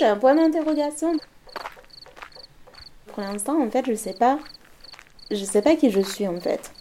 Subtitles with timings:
[0.00, 1.12] j'ai un point d'interrogation.
[3.08, 4.38] Pour l'instant, en fait, je sais pas.
[5.30, 6.72] Je sais pas qui je suis, en fait.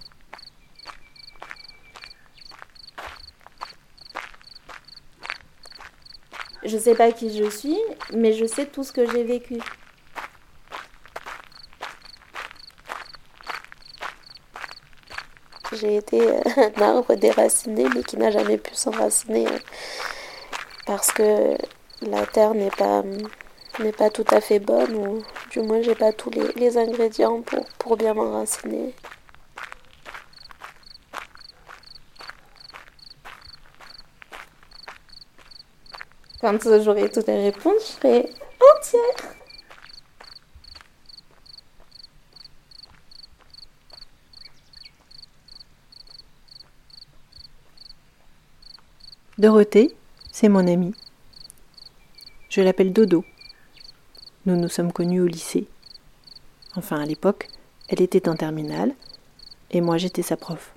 [6.63, 7.77] Je sais pas qui je suis,
[8.13, 9.57] mais je sais tout ce que j'ai vécu.
[15.73, 16.39] J'ai été euh,
[16.77, 19.45] un arbre déraciné, mais qui n'a jamais pu s'enraciner.
[19.45, 19.59] hein.
[20.85, 21.57] Parce que
[22.01, 23.03] la terre n'est pas,
[23.79, 27.41] n'est pas tout à fait bonne, ou du moins, j'ai pas tous les, les ingrédients
[27.41, 28.93] pour, pour bien m'enraciner.
[36.41, 38.29] Quand j'aurai toutes les réponses, je serai
[38.77, 39.35] entière.
[49.37, 49.95] Dorothée,
[50.31, 50.93] c'est mon amie.
[52.49, 53.23] Je l'appelle Dodo.
[54.47, 55.67] Nous nous sommes connus au lycée.
[56.75, 57.47] Enfin, à l'époque,
[57.89, 58.91] elle était en terminale
[59.69, 60.73] et moi j'étais sa prof.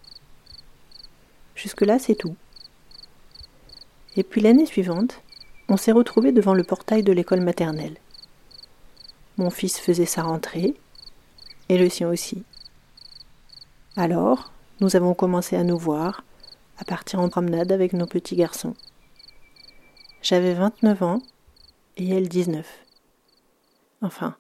[1.55, 2.37] Jusque-là, c'est tout.
[4.17, 5.23] Et puis l'année suivante,
[5.71, 7.97] on s'est retrouvés devant le portail de l'école maternelle.
[9.39, 10.75] Mon fils faisait sa rentrée
[11.71, 12.45] et le sien aussi.
[13.97, 16.23] Alors, nous avons commencé à nous voir,
[16.77, 18.75] à partir en promenade avec nos petits garçons.
[20.21, 21.23] J'avais 29 ans
[21.97, 22.67] et elle 19.
[24.03, 24.37] Enfin,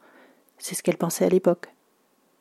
[0.58, 1.68] c'est ce qu'elle pensait à l'époque.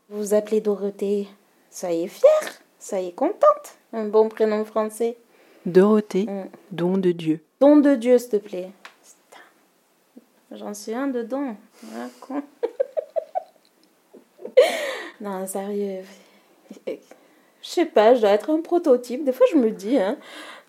[0.09, 1.27] Vous vous appelez Dorothée.
[1.69, 3.77] Soyez fière, soyez contente.
[3.93, 5.17] Un bon prénom français.
[5.65, 6.49] Dorothée, Mm.
[6.71, 7.41] don de Dieu.
[7.59, 8.71] Don de Dieu, s'il te plaît.
[10.51, 11.55] J'en suis un de don.
[11.95, 12.41] Ah, con.
[15.21, 16.03] non, sérieux.
[16.88, 16.94] Je
[17.61, 19.23] sais pas, je dois être un prototype.
[19.23, 20.17] Des fois, je me dis, hein.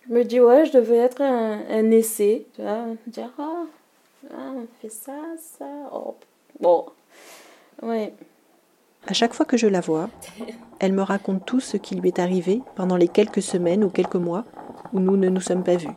[0.06, 2.46] Je me dis, ouais, je devais être un, un essai.
[2.54, 3.64] Tu vois, dire, ah,
[4.30, 5.66] ah, on fait ça, ça.
[5.92, 6.16] Oh,
[6.60, 6.86] bon.
[7.82, 8.14] Ouais.
[9.06, 10.08] À chaque fois que je la vois,
[10.78, 14.14] elle me raconte tout ce qui lui est arrivé pendant les quelques semaines ou quelques
[14.14, 14.44] mois
[14.92, 15.96] où nous ne nous sommes pas vus.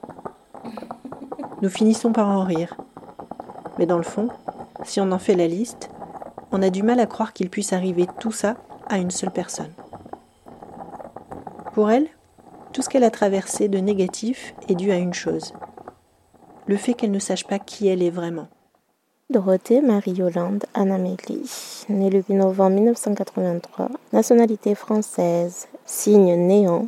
[1.61, 2.75] Nous finissons par en rire.
[3.77, 4.29] Mais dans le fond,
[4.83, 5.89] si on en fait la liste,
[6.51, 8.55] on a du mal à croire qu'il puisse arriver tout ça
[8.87, 9.73] à une seule personne.
[11.73, 12.07] Pour elle,
[12.73, 15.53] tout ce qu'elle a traversé de négatif est dû à une chose.
[16.67, 18.47] Le fait qu'elle ne sache pas qui elle est vraiment.
[19.29, 26.87] Dorothée Marie-Yolande Anna-Mélie, née le 8 novembre 1983, nationalité française, signe néant,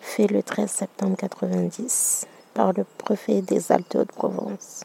[0.00, 4.84] fait le 13 septembre 90 par le préfet des Alpes-de-Provence,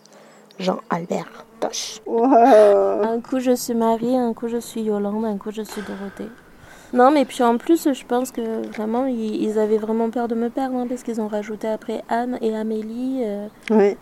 [0.60, 2.02] Jean-Albert Toche.
[2.08, 6.30] Un coup je suis Marie, un coup je suis Yolande, un coup je suis Dorothée.
[6.94, 10.36] Non, mais puis en plus, je pense que vraiment, ils, ils avaient vraiment peur de
[10.36, 13.22] me perdre, hein, parce qu'ils ont rajouté après Anne et Amélie.
[13.24, 13.98] euh, Oui,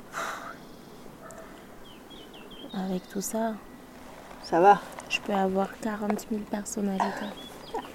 [2.73, 3.53] avec tout ça,
[4.43, 4.81] ça va.
[5.09, 7.05] je peux avoir 40 000 personnalités.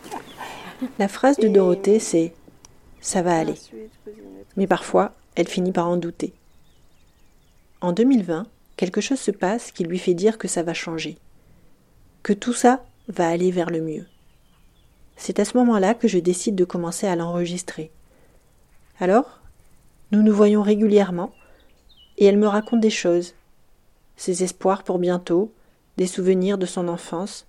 [0.98, 2.18] La phrase de Dorothée, c'est⁇
[3.00, 3.52] ça va aller⁇
[4.56, 6.32] Mais parfois, elle finit par en douter.
[7.80, 8.46] En 2020,
[8.76, 11.16] quelque chose se passe qui lui fait dire que ça va changer,
[12.22, 14.06] que tout ça va aller vers le mieux.
[15.16, 17.90] C'est à ce moment-là que je décide de commencer à l'enregistrer.
[19.00, 19.40] Alors,
[20.12, 21.32] nous nous voyons régulièrement,
[22.18, 23.34] et elle me raconte des choses,
[24.16, 25.52] ses espoirs pour bientôt,
[25.96, 27.46] des souvenirs de son enfance,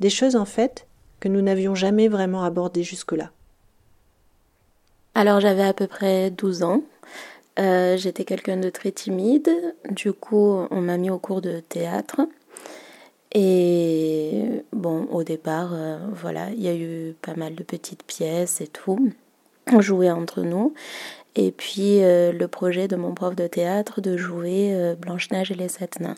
[0.00, 0.86] des choses en fait
[1.20, 3.30] que nous n'avions jamais vraiment abordées jusque-là.
[5.14, 6.82] Alors j'avais à peu près 12 ans.
[7.58, 9.50] Euh, J'étais quelqu'un de très timide.
[9.88, 12.20] Du coup, on m'a mis au cours de théâtre.
[13.38, 18.62] Et bon, au départ, euh, voilà, il y a eu pas mal de petites pièces
[18.62, 19.12] et tout.
[19.70, 20.72] On jouait entre nous.
[21.34, 25.54] Et puis euh, le projet de mon prof de théâtre de jouer euh, Blanche-Neige et
[25.54, 26.14] les sept nains.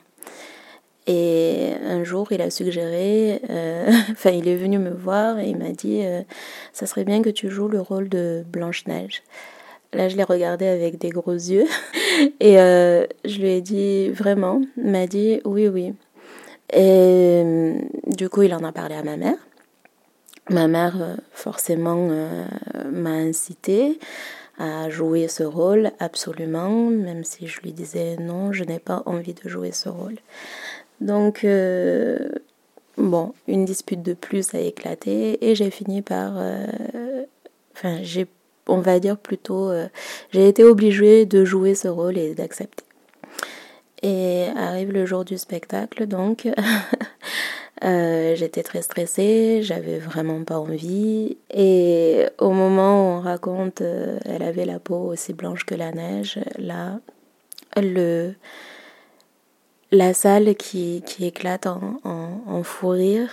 [1.09, 3.41] Et un jour, il a suggéré,
[4.13, 6.03] enfin, il est venu me voir et il m'a dit
[6.73, 9.23] Ça serait bien que tu joues le rôle de Blanche-Neige.
[9.95, 11.67] Là, je l'ai regardé avec des gros yeux
[12.41, 15.95] et je lui ai dit Vraiment Il m'a dit Oui, oui.
[16.73, 19.39] Et euh, du coup, il en a parlé à ma mère.
[20.51, 22.45] Ma mère, euh, forcément, euh,
[22.91, 23.99] m'a incité
[24.59, 29.35] à jouer ce rôle, absolument, même si je lui disais non, je n'ai pas envie
[29.35, 30.17] de jouer ce rôle.
[31.01, 31.47] Donc,
[32.97, 36.33] bon, une dispute de plus a éclaté et j'ai fini par.
[37.73, 38.27] Enfin, j'ai,
[38.67, 39.71] on va dire plutôt,
[40.33, 42.88] j'ai été obligée de jouer ce rôle et d'accepter.
[44.03, 46.49] Et arrive le jour du spectacle, donc
[47.85, 51.37] euh, j'étais très stressée, j'avais vraiment pas envie.
[51.51, 55.91] Et au moment où on raconte, euh, elle avait la peau aussi blanche que la
[55.91, 57.01] neige, là,
[57.77, 58.35] le,
[59.91, 63.31] la salle qui, qui éclate en, en, en fou rire.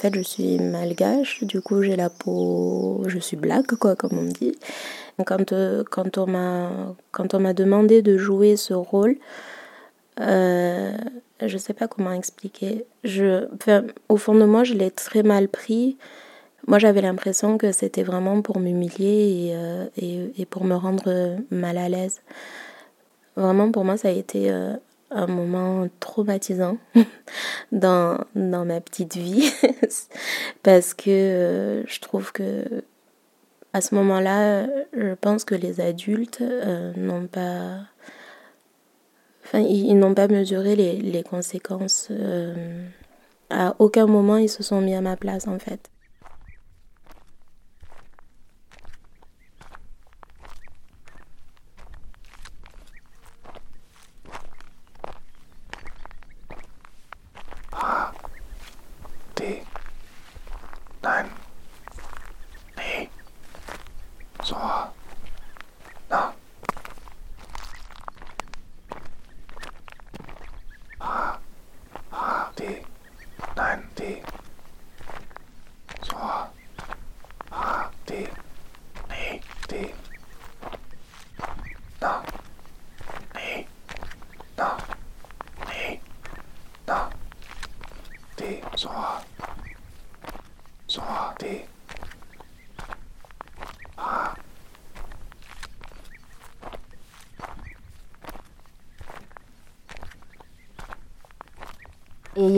[0.00, 3.02] Fait, je suis malgache, du coup, j'ai la peau.
[3.06, 4.56] Je suis black, quoi, comme on dit.
[5.26, 6.26] Quand, euh, quand on
[7.40, 9.16] m'a demandé de jouer ce rôle,
[10.20, 10.92] euh,
[11.42, 12.84] je sais pas comment expliquer.
[13.04, 13.46] Je,
[14.08, 15.96] au fond de moi, je l'ai très mal pris.
[16.66, 21.78] Moi, j'avais l'impression que c'était vraiment pour m'humilier et, euh, et, pour me rendre mal
[21.78, 22.20] à l'aise.
[23.36, 24.74] Vraiment, pour moi, ça a été euh,
[25.10, 26.78] un moment traumatisant
[27.72, 29.50] dans, dans ma petite vie
[30.62, 32.84] parce que euh, je trouve que
[33.72, 37.78] à ce moment-là, je pense que les adultes euh, n'ont pas
[39.44, 42.84] enfin ils, n'ont pas mesuré les, les conséquences euh,
[43.48, 45.90] à aucun moment ils se sont mis à ma place en fait.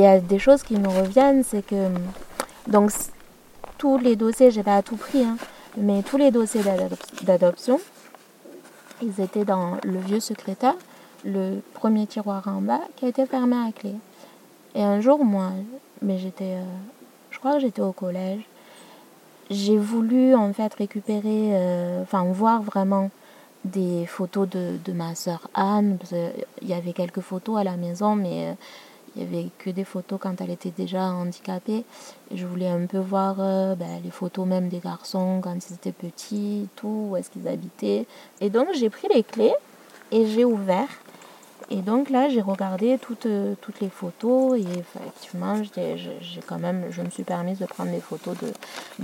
[0.03, 1.89] Y a des choses qui me reviennent, c'est que
[2.67, 2.91] donc
[3.79, 5.37] tous les dossiers, j'ai pas tout pris, hein,
[5.77, 6.63] mais tous les dossiers
[7.23, 7.81] d'adoption,
[9.03, 10.77] ils étaient dans le vieux secrétaire,
[11.25, 13.95] le premier tiroir en bas qui a été fermé à clé.
[14.75, 15.51] Et un jour, moi,
[16.01, 16.65] mais j'étais, euh,
[17.31, 18.43] je crois que j'étais au collège,
[19.51, 23.11] j'ai voulu en fait récupérer, euh, enfin voir vraiment
[23.65, 25.99] des photos de, de ma soeur Anne.
[26.63, 28.53] il y avait quelques photos à la maison, mais euh,
[29.15, 31.85] il n'y avait que des photos quand elle était déjà handicapée.
[32.31, 35.75] Et je voulais un peu voir euh, ben, les photos même des garçons quand ils
[35.75, 38.07] étaient petits, tout, où est-ce qu'ils habitaient.
[38.41, 39.55] Et donc j'ai pris les clés
[40.11, 40.89] et j'ai ouvert.
[41.71, 46.87] Et donc là, j'ai regardé toutes, euh, toutes les photos et effectivement, j'ai quand même,
[46.91, 48.53] je me suis permise de prendre des photos de,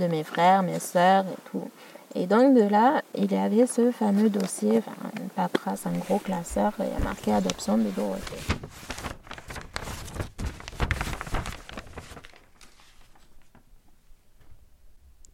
[0.01, 1.67] de mes frères, mes sœurs et tout.
[2.15, 6.17] Et donc de là, il y avait ce fameux dossier, enfin, une paperasse, un gros
[6.17, 8.55] classeur, il y a marqué adoption de Dorothée.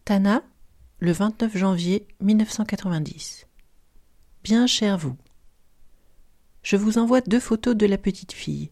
[0.06, 0.44] Tana,
[1.00, 3.48] le 29 janvier 1990.
[4.44, 5.16] Bien cher vous.
[6.62, 8.70] Je vous envoie deux photos de la petite fille.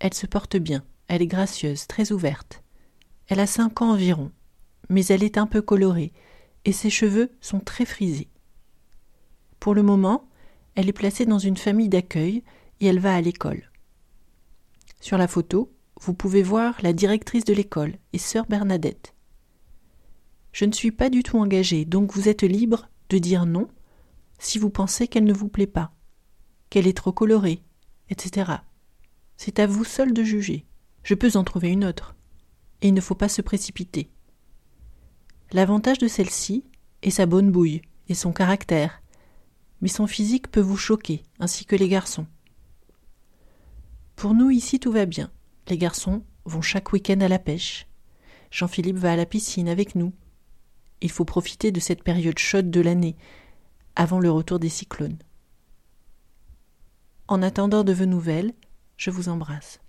[0.00, 2.64] Elle se porte bien, elle est gracieuse, très ouverte.
[3.28, 4.32] Elle a cinq ans environ,
[4.88, 6.12] mais elle est un peu colorée,
[6.64, 8.32] et ses cheveux sont très frisés.
[9.60, 10.28] Pour le moment,
[10.74, 12.42] elle est placée dans une famille d'accueil
[12.80, 13.70] et elle va à l'école.
[15.00, 19.15] Sur la photo, vous pouvez voir la directrice de l'école et sœur Bernadette.
[20.56, 23.68] Je ne suis pas du tout engagée, donc vous êtes libre de dire non
[24.38, 25.92] si vous pensez qu'elle ne vous plaît pas,
[26.70, 27.60] qu'elle est trop colorée,
[28.08, 28.52] etc.
[29.36, 30.64] C'est à vous seul de juger.
[31.02, 32.16] Je peux en trouver une autre.
[32.80, 34.08] Et il ne faut pas se précipiter.
[35.52, 36.64] L'avantage de celle-ci
[37.02, 39.02] est sa bonne bouille et son caractère,
[39.82, 42.26] mais son physique peut vous choquer, ainsi que les garçons.
[44.14, 45.30] Pour nous ici tout va bien.
[45.68, 47.86] Les garçons vont chaque week-end à la pêche.
[48.50, 50.14] Jean-Philippe va à la piscine avec nous.
[51.00, 53.16] Il faut profiter de cette période chaude de l'année,
[53.94, 55.18] avant le retour des cyclones.
[57.28, 58.52] En attendant de vos nouvelles,
[58.96, 59.80] je vous embrasse.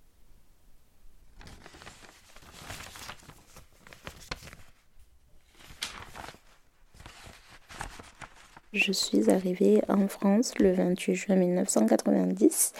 [8.73, 12.73] Je suis arrivée en France le 28 juin 1990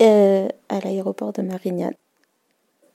[0.00, 1.94] euh, à l'aéroport de Marignane.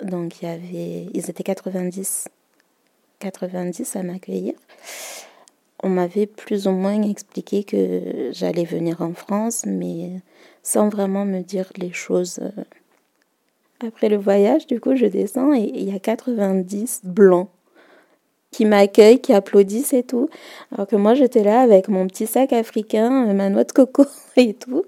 [0.04, 2.28] Donc il y avait, ils étaient 90
[3.20, 4.54] 90 à m'accueillir.
[5.82, 10.12] On m'avait plus ou moins expliqué que j'allais venir en France, mais
[10.64, 12.40] sans vraiment me dire les choses.
[13.86, 17.50] Après le voyage, du coup, je descends et il y a 90 blancs.
[18.52, 20.28] qui m'accueillent, qui applaudissent et tout.
[20.72, 24.06] Alors que moi, j'étais là avec mon petit sac africain, ma noix de coco
[24.38, 24.84] et tout,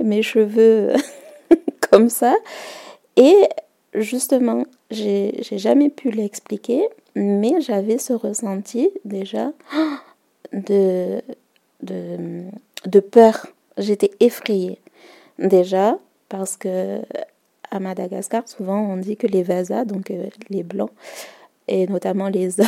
[0.00, 0.92] mes cheveux
[1.90, 2.34] comme ça.
[3.16, 3.36] Et
[3.94, 9.52] justement, j'ai jamais pu l'expliquer, mais j'avais ce ressenti déjà
[10.52, 11.20] de,
[11.82, 12.42] de,
[12.86, 13.46] de peur.
[13.78, 14.78] J'étais effrayée
[15.38, 15.98] déjà
[16.28, 17.00] parce que
[17.70, 20.92] à Madagascar, souvent on dit que les Vasa, donc euh, les blancs,
[21.66, 22.66] et notamment les hommes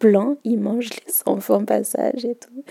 [0.00, 2.64] blancs, ils mangent les enfants passage et tout.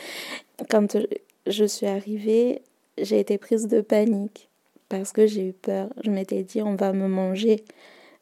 [0.70, 0.98] Quand
[1.46, 2.62] je suis arrivée,
[2.98, 4.50] j'ai été prise de panique
[4.90, 5.90] parce que j'ai eu peur.
[6.04, 7.64] Je m'étais dit, on va me manger.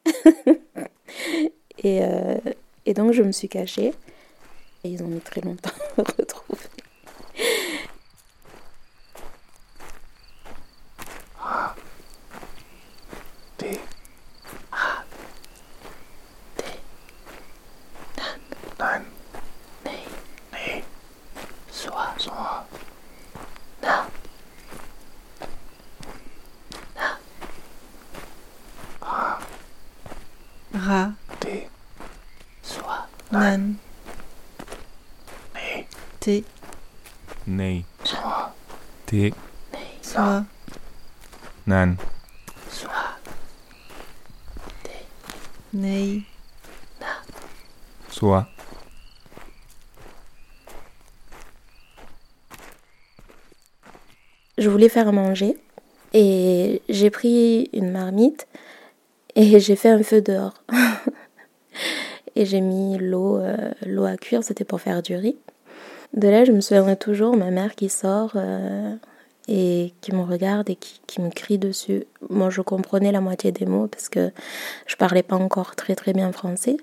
[1.78, 2.36] et, euh,
[2.84, 3.92] et donc je me suis cachée.
[4.84, 6.62] Et ils ont mis très longtemps à me retrouver.
[33.36, 33.76] Nan.
[45.74, 46.22] Nee.
[47.00, 47.06] Na.
[54.56, 55.58] Je voulais faire manger
[56.14, 58.48] et j'ai pris une marmite
[59.34, 60.54] et j'ai fait un feu dehors.
[62.36, 65.36] Et j'ai mis l'eau euh, l'eau à cuire, c'était pour faire du riz.
[66.14, 68.94] De là, je me souviendrai toujours, ma mère qui sort euh,
[69.48, 72.04] et qui me regarde et qui, me crie dessus.
[72.30, 74.30] Moi, je comprenais la moitié des mots parce que
[74.86, 76.76] je parlais pas encore très très bien français,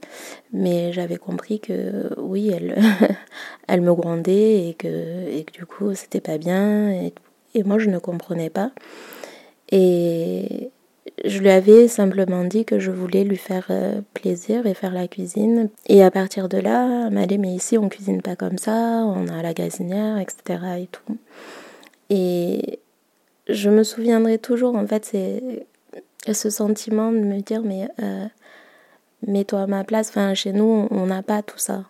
[0.51, 2.75] mais j'avais compris que oui, elle,
[3.67, 6.91] elle me grondait et que, et que du coup, c'était pas bien.
[6.91, 7.13] Et,
[7.53, 8.71] et moi, je ne comprenais pas.
[9.71, 10.71] Et,
[11.23, 15.07] je lui avais simplement dit que je voulais lui faire euh, plaisir et faire la
[15.07, 15.69] cuisine.
[15.87, 18.71] Et à partir de là, elle m'a dit mais ici on cuisine pas comme ça,
[19.05, 20.59] on a la gazinière, etc.
[20.79, 21.17] et tout.
[22.09, 22.79] Et
[23.47, 25.15] je me souviendrai toujours en fait
[26.31, 28.25] ce sentiment de me dire mais euh,
[29.27, 30.09] mets-toi à ma place.
[30.09, 31.85] Enfin chez nous on n'a pas tout ça.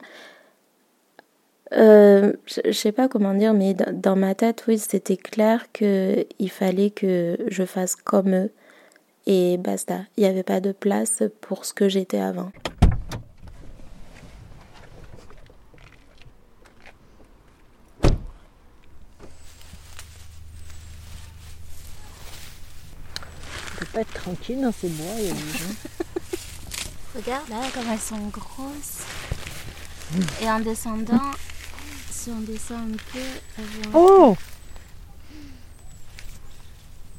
[1.76, 6.92] Euh, je, sais pas comment dire, mais dans ma tête, oui, c'était clair qu'il fallait
[6.92, 8.52] que je fasse comme eux
[9.26, 10.02] et basta.
[10.18, 12.52] Il n'y avait pas de place pour ce que j'étais avant.
[23.72, 25.76] On peut pas être tranquille dans ces bois, il y a des gens.
[27.16, 29.04] Regarde là comme elles sont grosses.
[30.42, 31.32] Et en descendant,
[32.10, 33.64] si on descend un peu,
[33.94, 34.36] Oh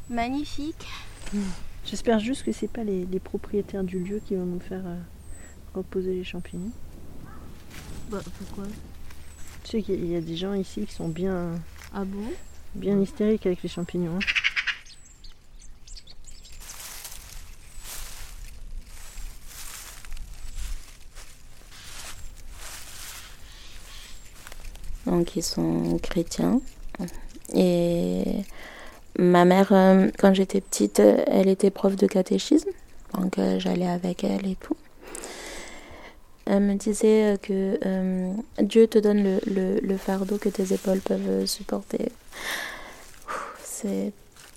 [0.09, 0.87] Magnifique.
[1.85, 4.99] J'espère juste que c'est pas les, propriétaires du lieu qui vont nous faire euh,
[5.75, 6.73] reposer les champignons.
[8.11, 8.65] Bah, pourquoi?
[9.65, 11.53] Tu sais qu'il y a des gens ici qui sont bien.
[11.93, 12.25] Ah bon?
[12.75, 14.17] Bien hystériques avec les champignons.
[14.17, 14.45] Hein.
[25.07, 26.61] Donc ils sont chrétiens
[27.55, 28.43] et
[29.19, 32.71] Ma mère, euh, quand j'étais petite, elle était prof de catéchisme,
[33.15, 34.77] donc euh, j'allais avec elle et tout.
[36.47, 42.11] Elle me disait que euh, Dieu te donne le, fardeau que tes épaules peuvent supporter.
[43.63, 44.13] C'est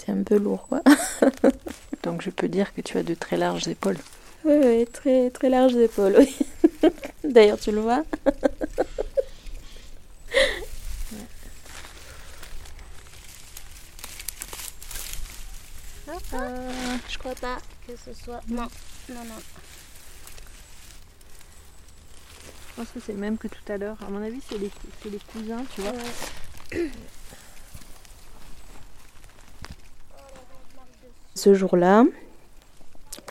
[0.07, 0.81] un peu lourd, quoi.
[2.03, 3.97] donc je peux dire que tu as de très larges épaules.
[4.43, 6.35] Oui, oui, très, très larges épaules, oui.
[7.23, 8.03] D'ailleurs, tu le vois.
[16.33, 18.41] Euh, je crois pas que ce soit.
[18.47, 18.67] Non,
[19.09, 19.41] non, non.
[22.69, 23.97] Je pense que c'est le même que tout à l'heure.
[24.05, 24.71] À mon avis, c'est les,
[25.09, 25.93] les, cousins, tu vois.
[31.33, 32.03] Ce jour-là,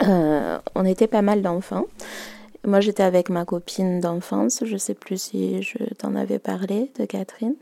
[0.03, 1.85] euh, on était pas mal d'enfants.
[2.65, 4.63] Moi, j'étais avec ma copine d'enfance.
[4.65, 7.55] Je sais plus si je t'en avais parlé, de Catherine.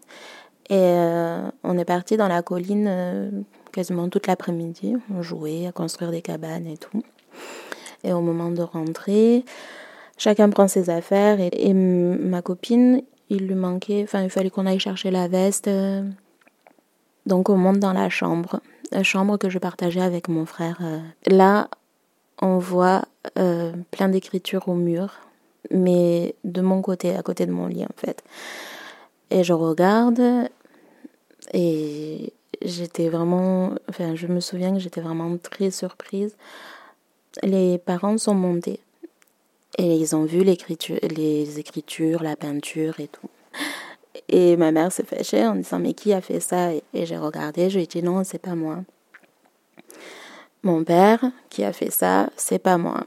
[0.70, 4.96] Et euh, on est parti dans la colline quasiment toute l'après-midi.
[5.14, 7.04] On jouait à construire des cabanes et tout.
[8.06, 9.44] Et au moment de rentrer,
[10.18, 14.80] chacun prend ses affaires et, ma copine, il lui manquait, enfin il fallait qu'on aille
[14.80, 15.70] chercher la veste.
[17.26, 18.62] Donc on monte dans la chambre,
[18.94, 20.80] la chambre que je partageais avec mon frère.
[21.28, 21.68] Là,
[22.42, 23.04] on voit
[23.38, 25.10] euh, plein d'écritures au mur.
[25.72, 28.24] mais de mon côté, à côté de mon lit en fait.
[29.32, 30.22] Et je regarde
[31.54, 36.36] et j'étais vraiment, enfin je me souviens que j'étais vraiment très surprise.
[37.44, 38.80] Les parents sont montés
[39.78, 43.30] et ils ont vu les écritures, la peinture et tout.
[44.30, 46.74] Et ma mère s'est fâchée en disant mais qui a fait ça?
[46.74, 48.80] Et, j'ai regardé, je lui ai dit non, c'est pas moi.
[50.64, 51.20] Mon père
[51.50, 53.06] qui a fait ça, c'est pas moi.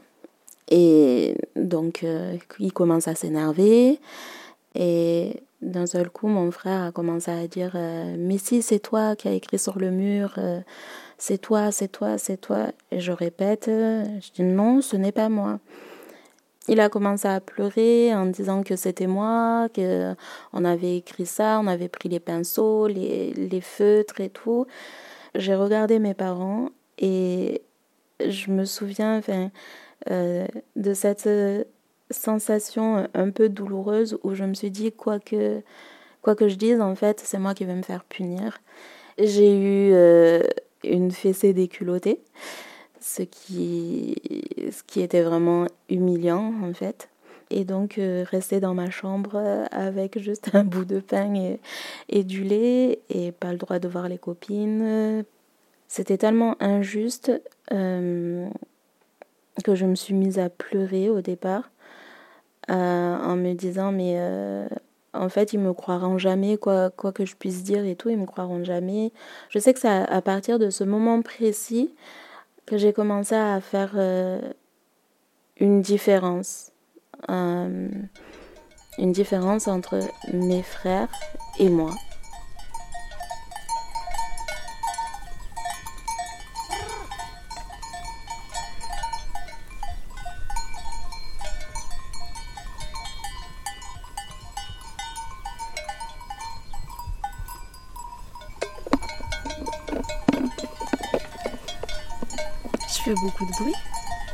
[0.69, 3.99] Et donc euh, il commence à s'énerver
[4.75, 9.15] et d'un seul coup mon frère a commencé à dire euh, mais si c'est toi
[9.15, 10.61] qui as écrit sur le mur, euh,
[11.17, 12.67] c'est toi, c'est toi, c'est toi.
[12.91, 15.59] Et je répète, je dis non, ce n'est pas moi.
[16.67, 20.13] Il a commencé à pleurer en disant que c'était moi, que
[20.53, 24.65] on avait écrit ça, on avait pris les pinceaux, les, les feutres et tout.
[25.35, 27.63] J'ai regardé mes parents et
[28.25, 29.51] je me souviens enfin,
[30.11, 31.27] euh, de cette
[32.11, 35.61] sensation un peu douloureuse où je me suis dit quoi que,
[36.21, 38.59] quoi que je dise, en fait, c'est moi qui vais me faire punir.
[39.17, 40.41] J'ai eu euh,
[40.83, 42.21] une fessée déculottée
[42.99, 44.15] ce qui,
[44.71, 47.09] ce qui était vraiment humiliant en fait.
[47.51, 51.33] Et donc euh, rester dans ma chambre euh, avec juste un bout de pain
[52.09, 55.23] et, du lait et pas le droit de voir les copines.
[55.87, 57.31] C'était tellement injuste
[57.71, 58.47] euh,
[59.63, 61.71] que je me suis mise à pleurer au départ
[62.69, 64.19] en me disant mais
[65.13, 68.17] en fait ils me croiront jamais quoi, quoi que je puisse dire et tout, ils
[68.17, 69.11] me croiront jamais.
[69.49, 71.91] Je sais que c'est à partir de ce moment précis
[72.65, 74.39] que j'ai commencé à faire euh,
[75.59, 76.71] une différence.
[77.29, 77.89] Euh,
[78.97, 79.99] une différence entre
[80.33, 81.09] mes frères
[81.57, 81.93] et moi.
[103.15, 103.75] Beaucoup de bruit.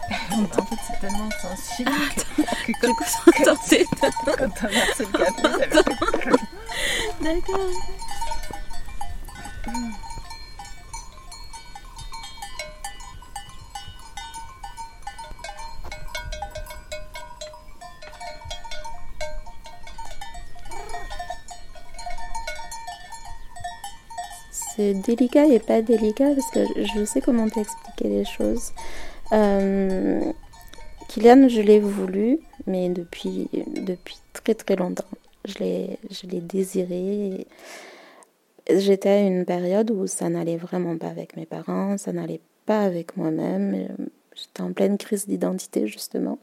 [0.32, 2.94] en fait, c'est tellement sensible ah, que, que, quand,
[3.26, 3.56] quand,
[4.38, 5.82] quand on verse le café, ça
[7.22, 7.72] D'accord.
[24.76, 28.72] c'est délicat et pas délicat parce que je sais comment t'expliquer les choses.
[29.32, 30.22] Euh,
[31.08, 35.06] Kylian, je l'ai voulu, mais depuis, depuis très très longtemps.
[35.46, 37.48] Je l'ai, désiré.
[38.70, 42.80] J'étais à une période où ça n'allait vraiment pas avec mes parents, ça n'allait pas
[42.80, 43.88] avec moi-même.
[44.34, 46.39] J'étais en pleine crise d'identité justement.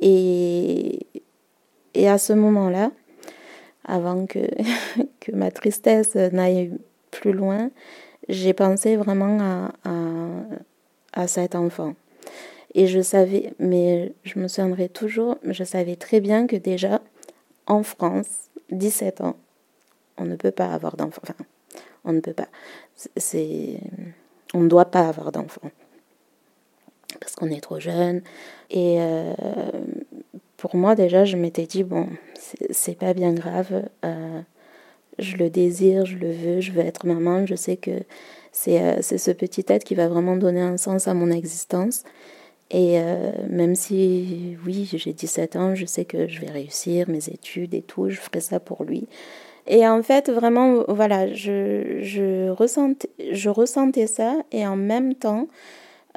[0.00, 1.06] Et,
[1.94, 2.92] et à ce moment-là,
[3.84, 4.38] avant que,
[5.20, 6.72] que ma tristesse n'aille
[7.14, 7.70] plus loin,
[8.28, 9.72] j'ai pensé vraiment à,
[11.12, 11.94] à, cet enfant.
[12.74, 17.00] Et je savais, mais je me souviendrai toujours, je savais très bien que déjà,
[17.66, 19.36] en France, 17 ans,
[20.18, 21.22] on ne peut pas avoir d'enfant.
[21.22, 21.34] Enfin,
[22.04, 22.48] on ne peut pas.
[23.16, 23.80] C'est,
[24.52, 25.70] on ne doit pas avoir d'enfant.
[27.20, 28.22] Parce qu'on est trop jeune.
[28.70, 29.34] Et euh,
[30.56, 32.08] pour moi, déjà, je m'étais dit, bon,
[32.70, 33.88] c'est pas bien grave.
[34.04, 34.40] Euh,
[35.18, 37.90] je le désire, je le veux, je veux être maman, je sais que
[38.68, 42.04] euh, c'est ce petit être qui va vraiment donner un sens à mon existence.
[42.70, 47.28] Et euh, même si, oui, j'ai 17 ans, je sais que je vais réussir mes
[47.28, 49.06] études et tout, je ferai ça pour lui.
[49.66, 55.48] Et en fait, vraiment, voilà, je, je, ressentais, je ressentais ça et en même temps,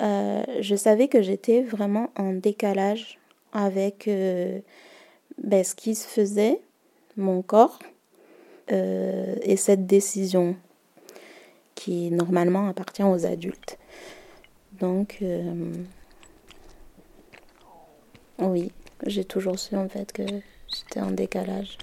[0.01, 3.19] euh, je savais que j'étais vraiment en décalage
[3.53, 4.09] avec
[5.43, 6.59] ben, ce qui se faisait,
[7.15, 7.79] mon corps,
[8.71, 10.55] euh, et cette décision
[11.75, 13.77] qui normalement appartient aux adultes.
[14.79, 15.73] Donc, euh,
[18.39, 18.71] oui,
[19.05, 20.23] j'ai toujours su en fait que
[20.67, 21.77] j'étais en décalage.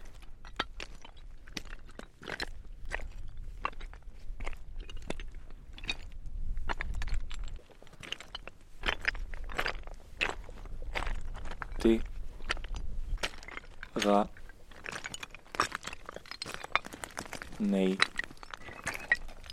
[17.59, 17.99] Nei.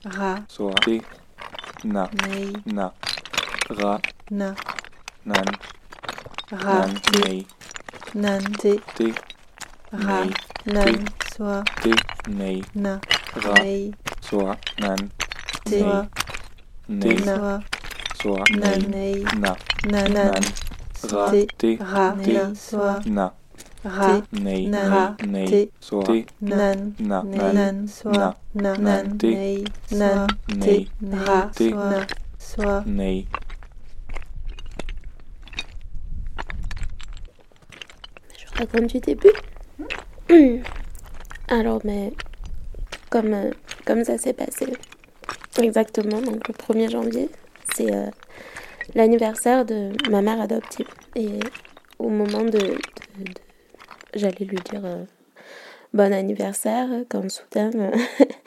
[0.04, 0.44] Ra.
[0.48, 0.74] Soa.
[0.86, 1.02] Ti.
[1.84, 2.10] Na.
[2.28, 2.54] Nei.
[2.66, 2.92] Na.
[3.70, 4.00] Ra.
[4.30, 4.56] Na.
[5.26, 5.46] Nan.
[6.52, 6.86] Ra.
[6.86, 7.02] Nan.
[7.22, 7.46] Nei.
[8.14, 8.54] Nan.
[8.54, 8.80] Ti.
[8.96, 9.14] Ti.
[9.92, 10.26] Ra.
[10.66, 11.08] Nan.
[11.36, 11.64] Soa.
[11.82, 11.94] Ti.
[12.28, 12.64] Nei.
[12.74, 13.00] Na.
[13.36, 13.54] Ra.
[13.64, 13.94] Nei.
[14.22, 14.58] Soa.
[14.80, 15.12] Nan.
[15.66, 15.84] Ti.
[16.88, 17.18] Nei.
[17.18, 17.64] Soa.
[18.22, 18.44] Soa.
[18.50, 18.82] Nan.
[18.92, 19.24] Nei.
[19.38, 19.56] Na.
[19.86, 20.44] Nan.
[21.10, 22.16] Ra, té, Ra.
[22.16, 22.56] Na.
[22.56, 23.02] Soi.
[23.06, 23.32] na,
[23.84, 24.22] Ra.
[24.32, 24.88] nei, Na.
[24.89, 25.26] ra, Té.
[25.28, 26.26] nei, soi.
[26.41, 26.94] Nan.
[27.00, 27.56] na, Nan.
[27.56, 28.12] nan, Soi.
[28.13, 28.84] na, Nan.
[28.84, 29.63] nan, Nei.
[29.91, 30.28] Nan.
[30.60, 30.88] Té.
[31.12, 31.50] Ra.
[31.89, 32.06] Na.
[32.38, 32.84] Soi.
[32.86, 33.26] nei,
[38.38, 39.34] Je raconte du début.
[41.48, 42.13] Alors, mais
[43.10, 43.52] comme, euh,
[43.86, 44.67] comme ça s'est passé
[45.62, 47.30] exactement, donc le 1er janvier,
[47.76, 48.08] c'est euh,
[48.96, 50.88] l'anniversaire de ma mère adoptive.
[51.15, 51.39] Et
[52.00, 52.52] au moment de.
[52.52, 53.34] de- de-
[54.13, 55.04] J'allais lui dire euh,
[55.93, 57.71] bon anniversaire, quand soudain.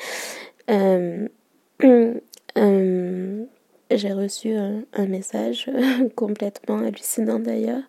[0.70, 1.28] euh,
[2.56, 3.44] euh,
[3.90, 5.70] j'ai reçu un, message
[6.16, 7.82] complètement hallucinant d'ailleurs.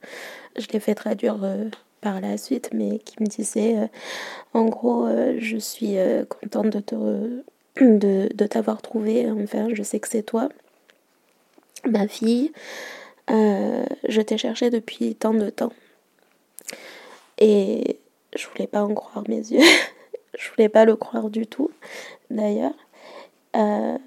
[0.58, 1.70] Je l'ai fait traduire euh,
[2.02, 3.88] par la suite, mais qui me disait euh,
[4.54, 6.96] en gros, euh, je suis euh, contente de te
[7.82, 9.30] de, de t'avoir trouvé.
[9.30, 10.50] Enfin, je sais que c'est toi,
[11.86, 12.52] ma fille.
[13.32, 15.74] Euh, je t'ai cherché depuis tant de temps.
[17.40, 18.00] Et
[18.36, 19.62] je voulais pas en croire mes yeux.
[20.38, 21.72] je voulais pas le croire du tout,
[22.30, 22.74] d'ailleurs.
[23.56, 23.98] Euh,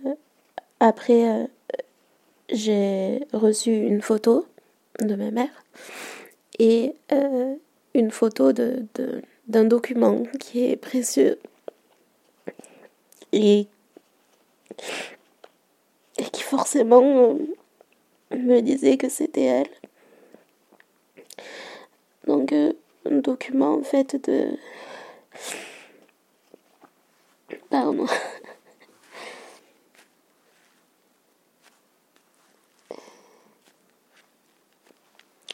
[0.80, 1.46] après, euh,
[2.50, 4.46] j'ai reçu une photo
[5.00, 5.64] de ma mère
[6.58, 7.54] et euh,
[7.94, 11.38] une photo de, de- d'un document qui est précieux
[13.32, 13.66] et,
[16.18, 17.02] et qui forcément
[18.32, 19.68] euh, me disait que c'était elle.
[22.26, 22.52] Donc,
[23.10, 24.56] document en fait de.
[27.70, 28.06] Pardon.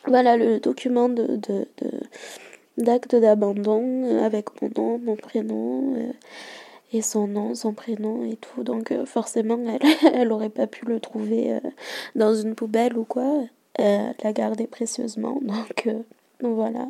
[0.06, 1.66] Voilà le document de, de,
[2.76, 6.12] d'acte d'abandon euh, avec mon nom, mon prénom euh,
[6.92, 8.62] et son nom, son prénom et tout.
[8.64, 11.58] Donc euh, forcément, elle, elle aurait pas pu le trouver
[12.14, 13.44] dans une poubelle ou quoi.
[13.74, 15.40] Elle l'a gardé précieusement.
[15.42, 15.88] Donc,
[16.44, 16.88] donc voilà.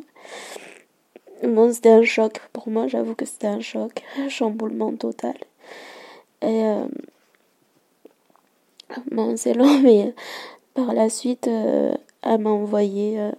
[1.43, 5.35] Bon, c'était un choc pour moi, j'avoue que c'était un choc, un chamboulement total.
[6.41, 6.85] Et euh,
[9.11, 10.13] bon, c'est long, mais
[10.73, 13.31] par la suite, euh, elle m'a envoyé, euh,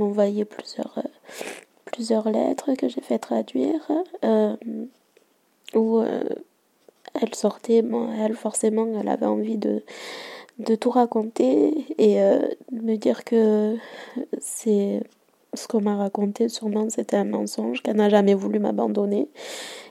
[0.00, 1.02] envoyé plusieurs, euh,
[1.84, 3.82] plusieurs lettres que j'ai fait traduire,
[4.24, 4.56] euh,
[5.74, 6.24] où euh,
[7.20, 9.82] elle sortait, bon, elle forcément, elle avait envie de,
[10.58, 13.76] de tout raconter et euh, me dire que
[14.38, 15.02] c'est
[15.54, 19.28] ce qu'on m'a raconté, sûrement c'était un mensonge, qu'elle n'a jamais voulu m'abandonner,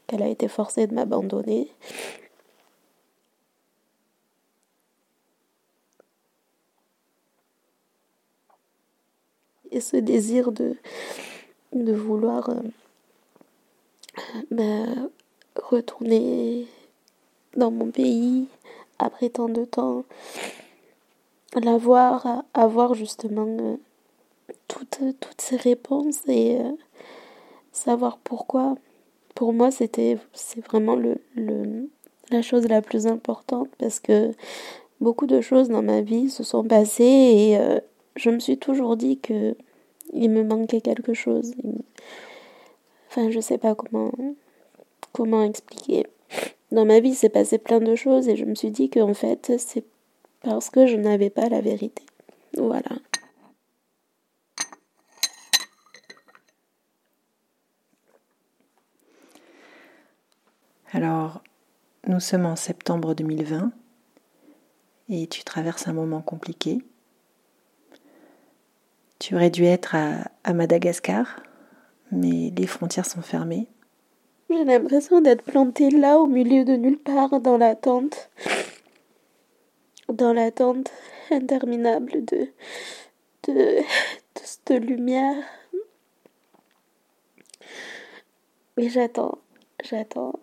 [0.08, 1.68] qu'elle a été forcée de m'abandonner.
[9.72, 10.76] Et ce désir de,
[11.74, 12.50] vouloir
[14.52, 15.08] euh,
[15.56, 16.68] retourner
[17.56, 18.48] dans mon pays
[19.02, 20.04] après tant de temps,
[21.56, 23.76] la voir, avoir justement euh,
[24.68, 26.72] toutes, toutes ces réponses et euh,
[27.72, 28.76] savoir pourquoi.
[29.36, 31.90] Pour moi, c'était c'est vraiment le, le,
[32.30, 34.32] la chose la plus importante parce que
[35.00, 37.80] beaucoup de choses dans ma vie se sont passées et euh,
[38.16, 39.56] je me suis toujours dit que
[40.14, 41.54] il me manquait quelque chose.
[43.10, 44.12] Enfin, je sais pas comment
[45.14, 46.06] comment expliquer.
[46.72, 49.52] Dans ma vie, s'est passé plein de choses et je me suis dit qu'en fait,
[49.58, 49.86] c'est
[50.42, 52.04] parce que je n'avais pas la vérité.
[52.58, 52.92] Voilà.
[60.94, 61.42] Alors,
[62.08, 63.72] nous sommes en septembre 2020
[65.10, 66.80] et tu traverses un moment compliqué.
[69.20, 71.42] Tu aurais dû être à Madagascar,
[72.12, 73.68] mais les frontières sont fermées.
[74.52, 78.30] J'ai l'impression d'être plantée là au milieu de nulle part dans l'attente.
[80.10, 80.92] Dans l'attente
[81.30, 82.50] interminable de,
[83.48, 83.84] de, de
[84.36, 85.38] cette lumière.
[88.76, 89.38] Et j'attends,
[89.84, 90.34] j'attends.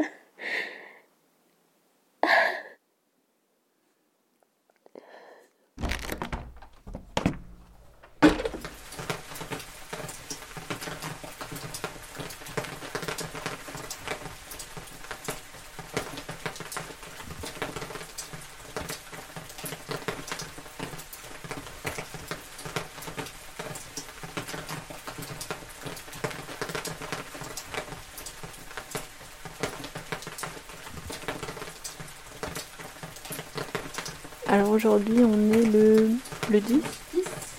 [34.59, 36.18] Alors aujourd'hui, on est le,
[36.51, 36.81] 10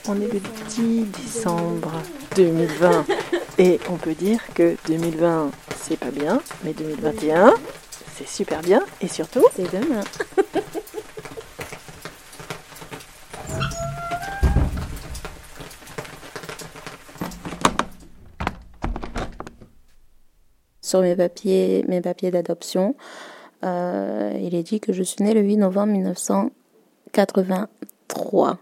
[0.09, 1.93] On est le 10 décembre
[2.35, 3.05] 2020.
[3.57, 7.53] Et on peut dire que 2020, c'est pas bien, mais 2021,
[8.17, 8.85] c'est super bien.
[8.99, 10.01] Et surtout, c'est demain.
[20.81, 22.97] Sur mes papiers, mes papiers d'adoption,
[23.63, 26.51] euh, il est dit que je suis née le 8 novembre 1900.
[27.15, 28.57] 1983.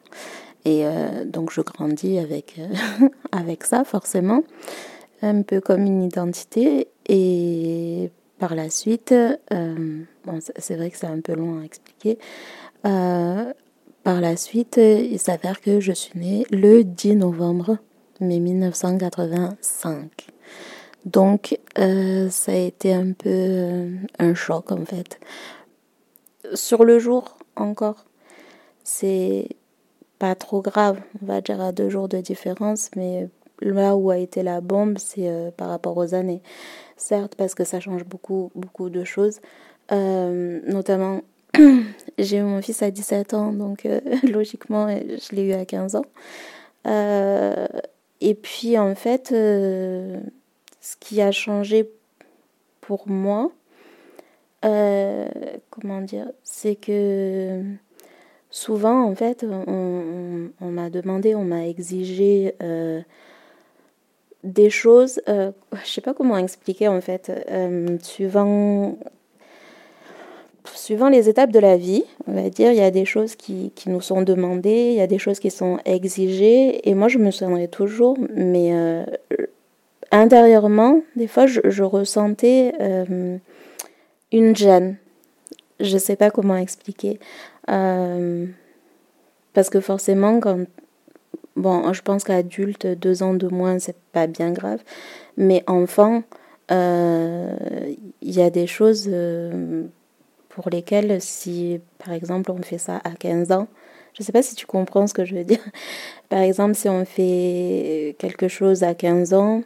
[0.65, 0.85] Et
[1.25, 2.59] donc je grandis avec,
[3.31, 4.43] avec ça, forcément,
[5.21, 6.89] un peu comme une identité.
[7.07, 9.13] Et par la suite,
[9.49, 12.19] bon, c'est vrai que c'est un peu long à expliquer.
[12.81, 17.77] par la suite, il s'avère que je suis née le 10 novembre
[18.19, 20.27] mais 1985.
[21.05, 25.19] Donc, euh, ça a été un peu euh, un choc en fait.
[26.53, 28.05] Sur le jour encore,
[28.87, 29.49] c'est
[30.17, 33.27] pas trop grave, on va dire à deux jours de différence, mais
[33.59, 36.41] là où a été la bombe, c'est euh, par rapport aux années.
[36.95, 39.39] Certes, parce que ça change beaucoup, beaucoup de choses,
[39.91, 41.21] notamment
[42.17, 43.87] j'ai eu mon fils à 17 ans, donc
[44.23, 46.05] logiquement, je l'ai eu à 15 ans.
[48.21, 50.19] Et puis en fait, euh,
[50.81, 51.89] ce qui a changé
[52.81, 53.51] pour moi,
[54.65, 55.27] euh,
[55.69, 57.61] comment dire, c'est que
[58.49, 63.01] souvent en fait, on, m'a demandé, on m'a exigé euh,
[64.43, 65.51] des choses, je
[65.85, 67.31] sais pas comment expliquer en fait,
[68.01, 68.97] suivant
[70.75, 73.71] suivant les étapes de la vie, on va dire, il y a des choses qui,
[73.75, 76.87] qui, nous sont demandées, il y a des choses qui sont exigées.
[76.89, 79.05] Et moi, je me souviendrai toujours, mais euh,
[80.11, 83.37] intérieurement, des fois, je, ressentais euh,
[84.31, 84.97] une gêne.
[85.79, 87.19] Je ne sais pas comment expliquer.
[87.69, 88.45] Euh,
[89.53, 90.65] parce que forcément, quand.
[91.55, 94.79] Bon, je pense qu'adulte, deux ans de moins, c'est pas bien grave.
[95.37, 96.21] Mais enfant,
[96.69, 99.09] il y a des choses
[100.49, 103.67] pour lesquels, si par exemple on fait ça à 15 ans,
[104.17, 105.63] je sais pas si tu comprends ce que je veux dire.
[106.29, 109.61] Par exemple, si on fait quelque chose à 15 ans,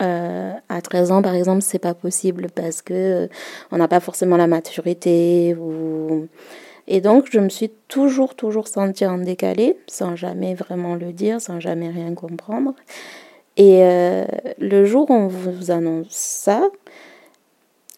[0.00, 3.28] euh, à 13 ans, par exemple, c'est pas possible parce que euh,
[3.70, 5.54] on n'a pas forcément la maturité.
[5.58, 6.28] Ou...
[6.92, 11.40] Et donc, je me suis toujours, toujours sentie en décalé, sans jamais vraiment le dire,
[11.40, 12.74] sans jamais rien comprendre.
[13.56, 14.24] Et euh,
[14.58, 16.68] le jour où on vous annonce ça,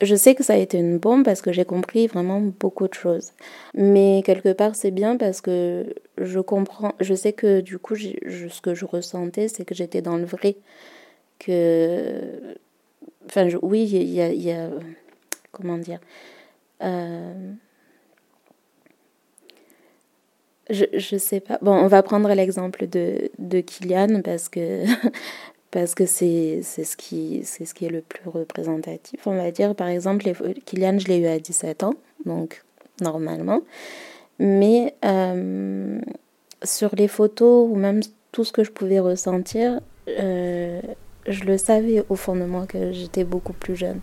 [0.03, 2.93] je sais que ça a été une bombe parce que j'ai compris vraiment beaucoup de
[2.93, 3.33] choses.
[3.73, 8.61] Mais quelque part, c'est bien parce que je comprends, je sais que du coup, ce
[8.61, 10.57] que je ressentais, c'est que j'étais dans le vrai.
[11.39, 12.59] Que.
[13.25, 14.69] Enfin, oui, il y a,
[15.51, 16.01] Comment dire
[16.83, 17.53] euh,
[20.71, 21.59] je, je sais pas.
[21.63, 24.85] Bon, on va prendre l'exemple de, de Kylian parce que
[25.73, 29.27] parce que c'est ce, qui, ce qui est le plus représentatif.
[29.27, 30.31] On va dire, par exemple,
[30.67, 31.95] Kylian, je l'ai eu à 17 ans,
[32.27, 32.63] donc
[33.01, 33.63] normalement.
[34.39, 35.99] Mais euh,
[36.63, 38.01] sur les photos ou même
[38.33, 40.83] tout ce que je pouvais ressentir, euh,
[41.27, 44.01] je le savais au fond de moi que j'étais beaucoup plus jeune.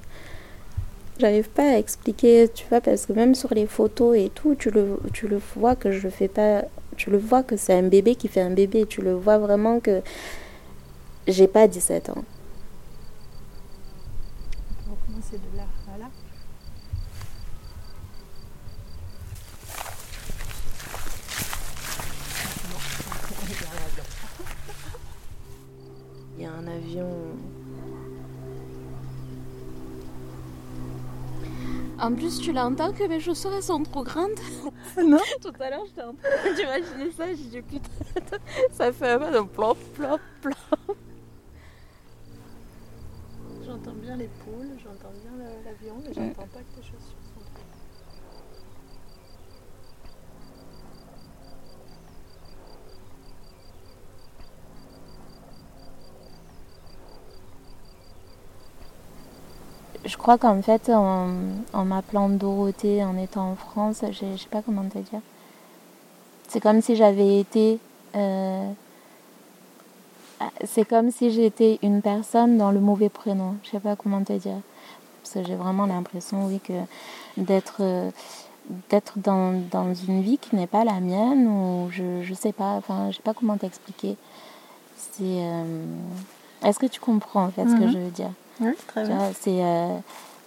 [1.19, 4.71] J'arrive pas à expliquer, tu vois, parce que même sur les photos et tout, tu
[4.71, 6.63] le, tu le vois que je fais pas.
[6.95, 8.85] Tu le vois que c'est un bébé qui fait un bébé.
[8.87, 10.01] Tu le vois vraiment que
[11.27, 12.23] j'ai pas 17 ans.
[14.87, 16.09] On va commencer de là à là.
[26.37, 27.09] Il y a un avion.
[32.01, 34.39] En plus, tu l'entends que mes chaussures elles sont trop grandes.
[34.97, 37.27] Non Tout à l'heure, j'étais en train d'imaginer ça.
[37.27, 38.37] J'ai dit putain,
[38.71, 40.55] ça fait un peu de plop, plop, plop.
[43.65, 47.63] J'entends bien les poules, j'entends bien l'avion, mais j'entends pas que tes chaussures sont trop.
[60.09, 61.29] Je crois qu'en fait, en,
[61.71, 65.21] en m'appelant Dorothée, en étant en France, je sais pas comment te dire.
[66.47, 67.77] C'est comme si j'avais été
[68.15, 68.71] euh,
[70.65, 73.55] c'est comme si j'étais une personne dans le mauvais prénom.
[73.63, 74.57] Je sais pas comment te dire.
[75.21, 76.73] Parce que j'ai vraiment l'impression, oui, que
[77.37, 78.11] d'être
[78.89, 82.73] d'être dans, dans, une vie qui n'est pas la mienne ou je je sais pas
[82.73, 84.15] enfin je sais pas comment t'expliquer
[84.95, 85.85] c'est euh,
[86.63, 87.91] est-ce que tu comprends en fait ce que Mhm.
[87.93, 88.31] je veux dire?
[88.61, 89.17] Oui, très Tu bien.
[89.17, 89.97] vois, c'est euh,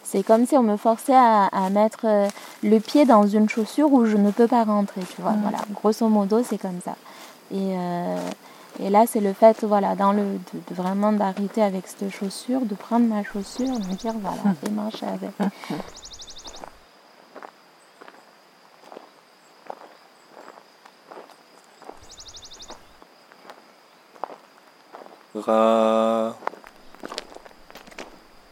[0.04, 2.28] c'est comme si on me forçait à, à mettre euh,
[2.62, 6.06] le pied dans une chaussure où je ne peux pas rentrer tu vois voilà grosso
[6.08, 6.96] modo c'est comme ça
[7.50, 8.16] et euh,
[8.80, 12.62] et là, c'est le fait, voilà, dans le, de, de vraiment d'arrêter avec cette chaussure,
[12.62, 15.30] de prendre ma chaussure, de me dire, voilà, et marcher avec.
[25.34, 26.11] Ra.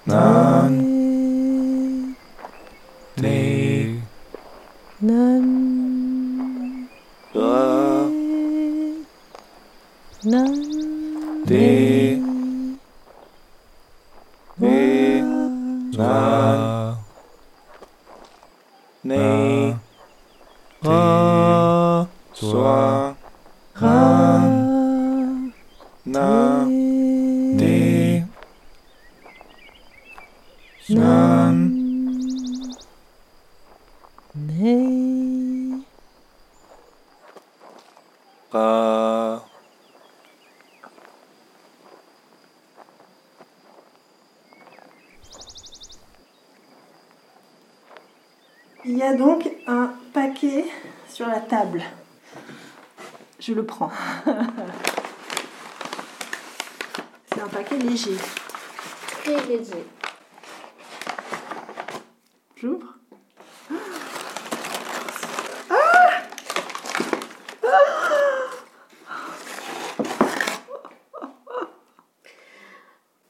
[0.06, 0.74] nan,
[3.16, 4.00] de, de,
[5.00, 5.44] nan,
[7.34, 8.08] ra,
[10.24, 10.54] nan,
[11.48, 12.20] de,
[14.58, 15.22] ve,
[15.96, 16.96] ra,
[19.04, 19.76] ne,
[20.82, 23.16] ra, soa,
[23.80, 23.96] ra,
[26.04, 26.64] na,
[27.60, 27.76] de,
[30.90, 31.56] nan,
[34.34, 34.76] ne,
[38.52, 38.68] ra,
[48.90, 50.64] Il y a donc un paquet
[51.10, 51.82] sur la table.
[53.38, 53.90] Je le prends.
[57.26, 58.16] C'est un paquet léger.
[59.22, 59.84] Très léger.
[62.56, 62.94] J'ouvre.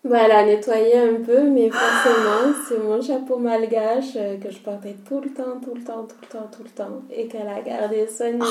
[0.09, 5.21] Voilà, nettoyer un peu, mais forcément, c'est mon chapeau malgache euh, que je portais tout
[5.21, 8.07] le temps, tout le temps, tout le temps, tout le temps, et qu'elle a gardé
[8.07, 8.49] soigneusement.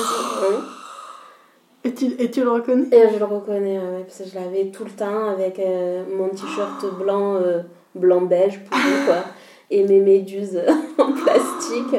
[1.84, 2.86] Et tu, et tu le reconnais?
[2.92, 6.28] Et je le reconnais, ouais, parce que je l'avais tout le temps avec euh, mon
[6.28, 7.62] t-shirt blanc, euh,
[7.94, 9.24] blanc-beige, pourri, quoi,
[9.70, 10.60] et mes méduses
[10.98, 11.96] en plastique.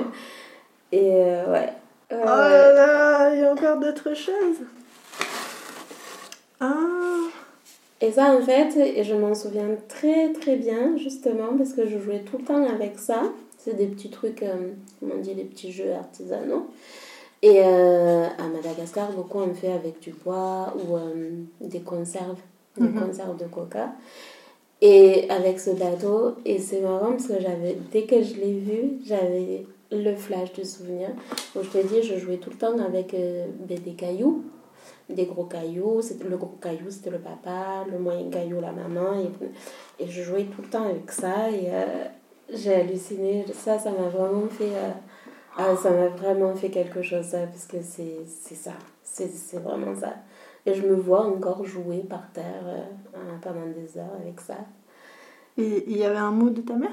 [0.92, 1.74] Et euh, ouais.
[2.12, 4.58] Oh là là, il y a encore d'autres choses.
[6.60, 6.74] Ah,
[8.02, 11.98] Et ça, en fait, et je m'en souviens très très bien, justement, parce que je
[12.00, 13.24] jouais tout le temps avec ça.
[13.58, 16.68] C'est des petits trucs, euh, comment on dit, des petits jeux artisanaux.
[17.42, 21.30] Et euh, à Madagascar, beaucoup on fait avec du bois ou euh,
[21.62, 22.40] des conserves,
[22.78, 23.00] des Mhm.
[23.08, 23.92] conserves de coca.
[24.82, 28.92] Et avec ce bateau, et c'est marrant parce que j'avais, dès que je l'ai vu,
[29.06, 31.10] j'avais le flash du souvenir.
[31.54, 34.44] Donc je te dis, je jouais tout le temps avec euh, des cailloux,
[35.10, 36.02] des gros cailloux.
[36.30, 39.20] Le gros caillou, c'était le papa, le moyen caillou, la maman.
[39.20, 42.06] Et, et je jouais tout le temps avec ça et euh,
[42.54, 43.46] j'ai halluciné.
[43.54, 44.66] Ça, ça m'a vraiment fait...
[44.76, 44.92] euh,
[45.58, 48.72] ah, ça m'a vraiment fait quelque chose, ça, parce que c'est, ça.
[49.04, 50.14] C'est, vraiment ça.
[50.66, 54.56] Et je me vois encore jouer par terre euh, pendant des heures avec ça.
[55.58, 56.92] et il y avait un mot de ta mère?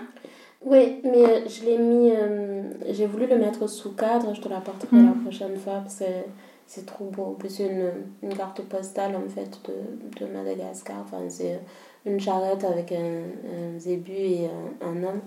[0.65, 2.11] Oui, mais je l'ai mis.
[2.13, 5.07] euh, j'ai voulu le mettre sous cadre, je te l'apporterai Mhm.
[5.07, 6.05] la prochaine fois parce que
[6.67, 7.37] c'est trop beau.
[7.49, 10.97] C'est une, une carte postale en fait de, de Madagascar.
[11.05, 11.61] Enfin, c'est
[12.05, 13.23] une charrette avec un,
[13.77, 14.49] un zébu et
[14.83, 15.21] un, homme.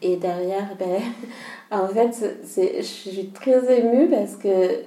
[0.00, 1.00] Et derrière, ben,
[1.70, 4.82] en fait, je suis très émue parce que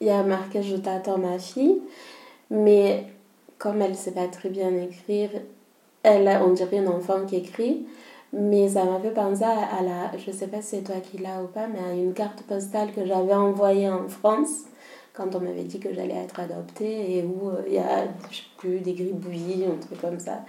[0.00, 1.80] il y a marqué Je t'attends, ma fille.
[2.50, 3.04] Mais
[3.58, 5.30] comme elle ne sait pas très bien écrire,
[6.02, 7.86] elle, on dirait un enfant qui écrit.
[8.32, 11.18] Mais ça m'a fait penser à, à la, je sais pas si c'est toi qui
[11.18, 14.64] l'as ou pas, mais à une carte postale que j'avais envoyée en France
[15.16, 18.36] quand on m'avait dit que j'allais être adoptée et où euh, il y a, je
[18.36, 20.40] sais plus, des gribouillis, un truc comme ça.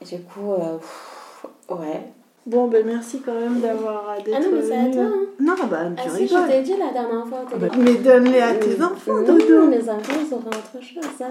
[0.00, 2.02] Et du coup, euh, pff, ouais.
[2.44, 5.02] Bon, ben merci quand même d'avoir d'être Ah non, mais c'est à toi.
[5.04, 5.12] hein.
[5.38, 6.48] Non, bah tu Ah si, je rigoles.
[6.50, 7.44] t'ai dit la dernière fois.
[7.54, 9.70] au Bah, mais donne-les à tes Euh, enfants, non, Dodo.
[9.70, 11.04] les enfants, ils auront autre chose.
[11.16, 11.26] Ça,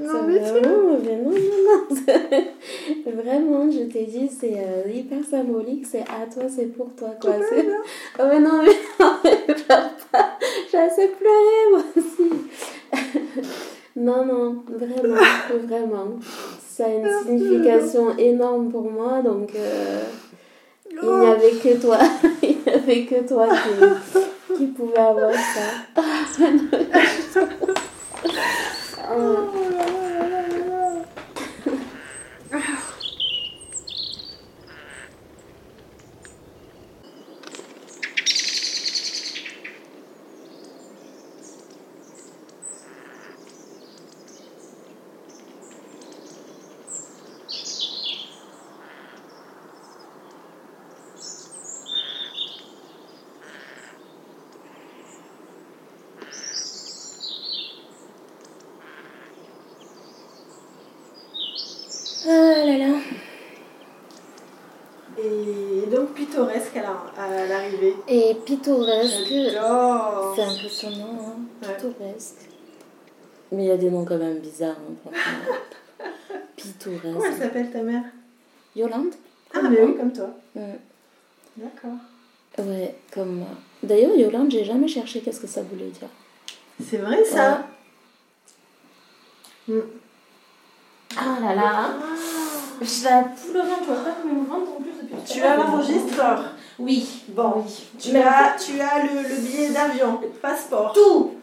[0.00, 0.44] Non, ça mais tu...
[0.50, 1.86] vraiment, mais non, non,
[3.06, 3.22] non.
[3.22, 5.84] vraiment, je t'ai dit, c'est euh, hyper symbolique.
[5.84, 7.32] C'est à toi, c'est pour toi, quoi.
[7.36, 10.38] Oh, mais non, mais non, mais pleure pas.
[10.74, 12.30] J'ai assez pleuré, moi aussi.
[13.96, 15.20] non, non, vraiment,
[15.68, 16.18] vraiment.
[16.68, 20.02] Ça a une signification énorme pour moi, donc euh,
[20.90, 21.98] il n'y avait que toi.
[22.42, 23.46] il n'y avait que toi
[24.48, 26.02] qui, qui pouvait avoir ça.
[29.06, 29.14] Oh.
[29.16, 31.04] Oh là là là là là.
[62.26, 62.94] Ah là là.
[65.18, 67.68] Et donc pittoresque à la-
[68.08, 69.28] Et pittoresque.
[69.28, 71.34] C'est impressionnant, hein.
[71.62, 71.74] Ouais.
[71.74, 72.48] Pittoresque.
[73.52, 74.76] Mais il y a des noms quand même bizarres,
[75.06, 75.10] hein,
[76.56, 77.02] pittoresque.
[77.02, 78.02] Comment elle s'appelle ta mère?
[78.74, 79.12] Yolande
[79.52, 79.90] Ah, Comme mais moi.
[79.90, 80.30] oui, comme toi.
[80.54, 80.60] Mm.
[81.58, 81.98] D'accord.
[82.58, 83.48] Ouais, comme moi.
[83.82, 86.08] D'ailleurs, Yolande, j'ai jamais cherché qu'est-ce que ça voulait dire.
[86.82, 87.66] C'est vrai ça?
[89.68, 89.78] Mm.
[91.16, 91.90] Ah là là
[92.80, 95.16] Je la poule au ventre, je vois pas comment me rendre en plus depuis tout
[95.16, 96.44] à Tu as l'enregistreur
[96.78, 97.06] Oui.
[97.28, 97.64] Bon,
[97.98, 100.92] tu as, tu as le, le billet d'avion, le passeport.
[100.92, 101.34] Tout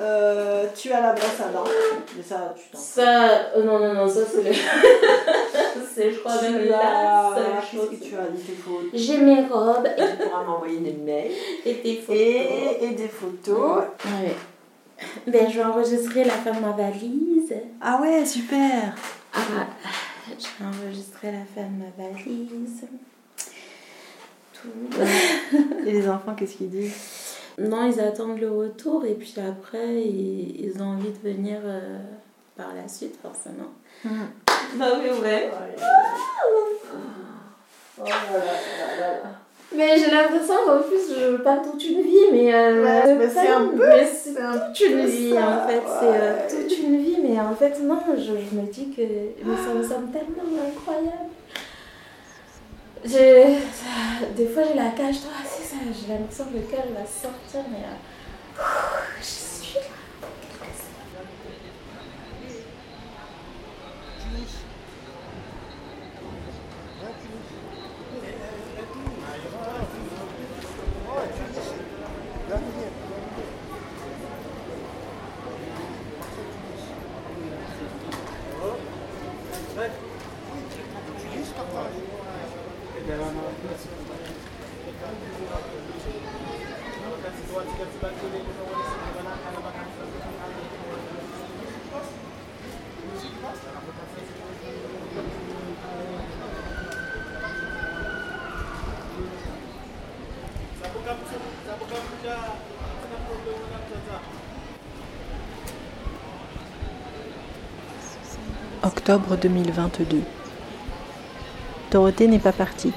[0.00, 1.64] Euh, tu as la brosse à dents.
[2.16, 4.50] Mais ça, tu t'en Ça, euh, non, non, non, ça c'est le.
[5.94, 7.90] c'est, je crois, même la seule chose.
[7.90, 8.90] que tu as dit tes photos?
[8.92, 11.30] J'ai mes robes Tu pourras m'envoyer des mails
[11.64, 12.16] et des photos.
[12.20, 13.84] et, et des photos.
[14.06, 14.34] Ouais.
[15.28, 17.54] Ben, je vais enregistrer la fin de ma valise.
[17.80, 18.94] Ah ouais, super.
[19.32, 19.38] Ah,
[20.26, 22.82] je vais enregistrer la fin de ma valise.
[25.86, 26.94] Et les enfants, qu'est-ce qu'ils disent?
[27.58, 31.98] Non, ils attendent le retour et puis après, ils, ils ont envie de venir euh,
[32.56, 33.70] par la suite, forcément.
[34.76, 35.50] Bah oui, ouais.
[37.96, 39.30] Oh là là là là là.
[39.76, 42.54] Mais j'ai l'impression qu'en plus, je parle toute une vie, mais.
[42.54, 43.02] Euh, Ouais,
[43.34, 45.82] c'est pas- un peu- c'est un toute une vie, ça, en fait.
[46.00, 49.02] C'est euh, toute une vie, mais en fait, non, je, je me dis que.
[49.02, 51.30] Mais ça me semble tellement incroyable.
[53.04, 57.70] Des fois, j'ai la cage, toi, c'est ça, j'ai l'impression que le cœur va sortir,
[57.70, 57.84] mais.
[109.06, 110.22] Octobre 2022.
[111.90, 112.94] Dorothée n'est pas partie.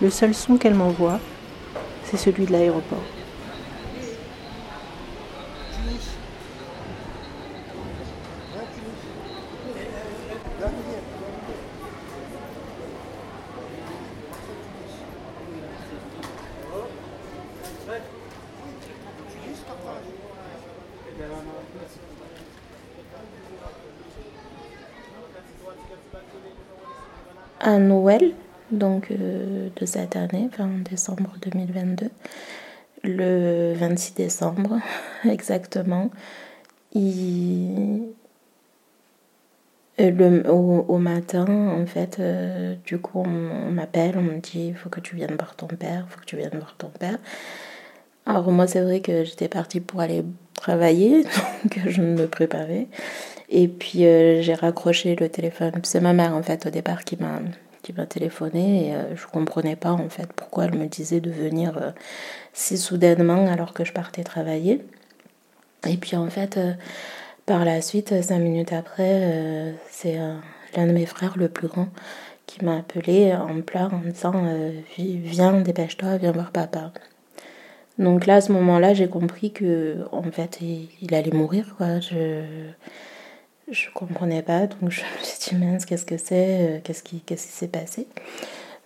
[0.00, 1.20] Le seul son qu'elle m'envoie,
[2.04, 3.04] c'est celui de l'aéroport.
[27.60, 28.32] À Noël,
[28.70, 32.10] donc euh, de cette année, en décembre 2022,
[33.04, 34.78] le 26 décembre
[35.28, 36.10] exactement,
[36.96, 37.00] euh,
[39.98, 44.68] le, au, au matin, en fait, euh, du coup, on, on m'appelle, on me dit
[44.68, 46.88] il faut que tu viennes voir ton père, il faut que tu viennes voir ton
[46.88, 47.18] père.
[48.26, 50.24] Alors, moi, c'est vrai que j'étais partie pour aller
[50.54, 51.24] travailler,
[51.64, 52.88] donc je me préparais.
[53.50, 55.72] Et puis euh, j'ai raccroché le téléphone.
[55.82, 57.40] C'est ma mère en fait au départ qui m'a
[57.82, 61.30] qui m'a téléphoné et euh, je comprenais pas en fait pourquoi elle me disait de
[61.30, 61.90] venir euh,
[62.52, 64.84] si soudainement alors que je partais travailler.
[65.88, 66.72] Et puis en fait euh,
[67.46, 70.18] par la suite cinq minutes après c'est
[70.76, 71.88] l'un de mes frères le plus grand
[72.46, 74.44] qui m'a appelé en pleurs en disant
[74.96, 76.92] Vi- viens dépêche-toi viens voir papa.
[77.98, 81.98] Donc là à ce moment-là j'ai compris que en fait il, allait mourir quoi.
[83.70, 87.22] Je comprenais pas, donc je me suis dit mince, qu'est-ce que c'est, euh, qu'est-ce qui,
[87.36, 88.06] s'est passé?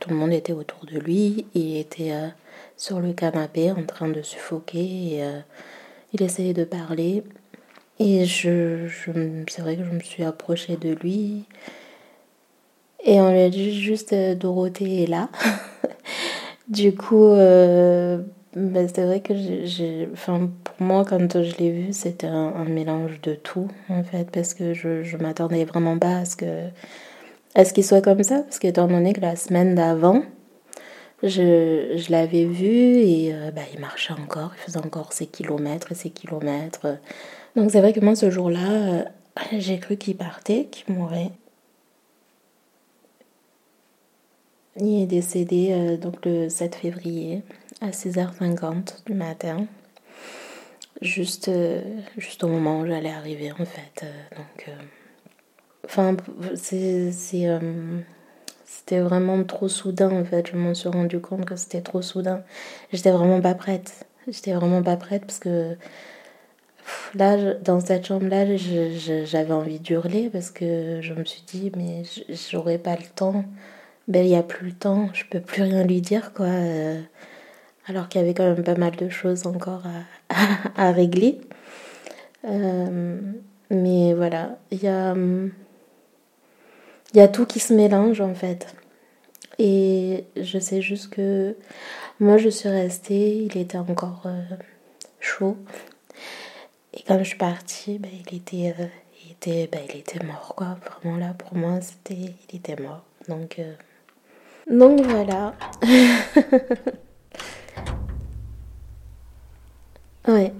[0.01, 2.29] Tout le monde était autour de lui, il était euh,
[2.77, 5.41] sur le canapé en train de suffoquer, euh,
[6.13, 7.23] il essayait de parler,
[7.99, 9.11] et je, je
[9.49, 11.45] c'est vrai que je me suis approchée de lui,
[13.05, 15.29] et on lui a dit juste Dorothée est là.
[16.69, 17.35] du coup,
[18.57, 23.21] ben, c'est vrai que j'ai, enfin, pour moi, quand je l'ai vu, c'était un, mélange
[23.21, 26.69] de tout, en fait, parce que je, je m'attendais vraiment pas à ce que,
[27.55, 30.23] à ce qu'il soit comme ça, parce qu'étant donné que la semaine d'avant,
[31.25, 35.93] je, je l'avais vu et euh, bah, il marchait encore, il faisait encore ses kilomètres
[35.93, 36.99] et ses kilomètres.
[37.57, 39.05] Donc c'est vrai que moi, ce jour-là, euh,
[39.53, 41.31] j'ai cru qu'il partait, qu'il mourrait.
[44.77, 47.43] Il est décédé euh, donc le 7 février
[47.81, 49.67] à 6h50 du matin.
[51.03, 51.83] Juste, euh,
[52.17, 54.05] juste au moment où j'allais arriver en fait.
[54.05, 54.73] Euh, donc, euh,
[55.85, 56.17] enfin,
[58.65, 60.49] c'était vraiment trop soudain en fait.
[60.49, 62.43] Je m'en suis rendu compte que c'était trop soudain.
[62.93, 64.07] J'étais vraiment pas prête.
[64.29, 65.77] J'étais vraiment pas prête parce que
[67.15, 72.03] là, dans cette chambre-là, j'avais envie d'hurler parce que je me suis dit, mais
[72.51, 73.45] j'aurais pas le temps.
[74.07, 76.47] Ben, il n'y a plus le temps, je peux plus rien lui dire, quoi.
[77.87, 79.83] Alors qu'il y avait quand même pas mal de choses encore
[80.77, 81.41] à, régler.
[82.45, 83.21] Euh,
[83.71, 85.15] mais voilà, il y a,
[87.29, 88.75] tout qui se mélange en fait.
[89.59, 91.57] Et je sais juste que
[92.21, 94.43] moi je suis restée, il était encore euh,
[95.21, 95.57] chaud.
[96.95, 98.87] Et quand je suis partie, ben, il, était, euh,
[99.25, 100.79] il, était, ben, il était mort quoi.
[101.03, 103.05] Vraiment là pour moi, c'était, il était mort.
[103.29, 103.61] Donc,
[104.71, 105.55] donc voilà.
[110.29, 110.53] ouais.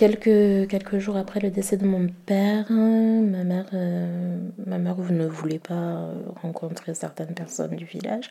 [0.00, 6.08] Quelques, quelques jours après le décès de mon père, ma mère, euh, ne voulait pas
[6.40, 8.30] rencontrer certaines personnes du village.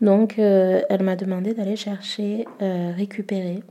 [0.00, 3.64] Donc, euh, elle m'a demandé d'aller chercher, euh, récupérer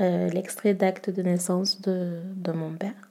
[0.00, 3.08] l'extrait d'acte de naissance de, de, mon père.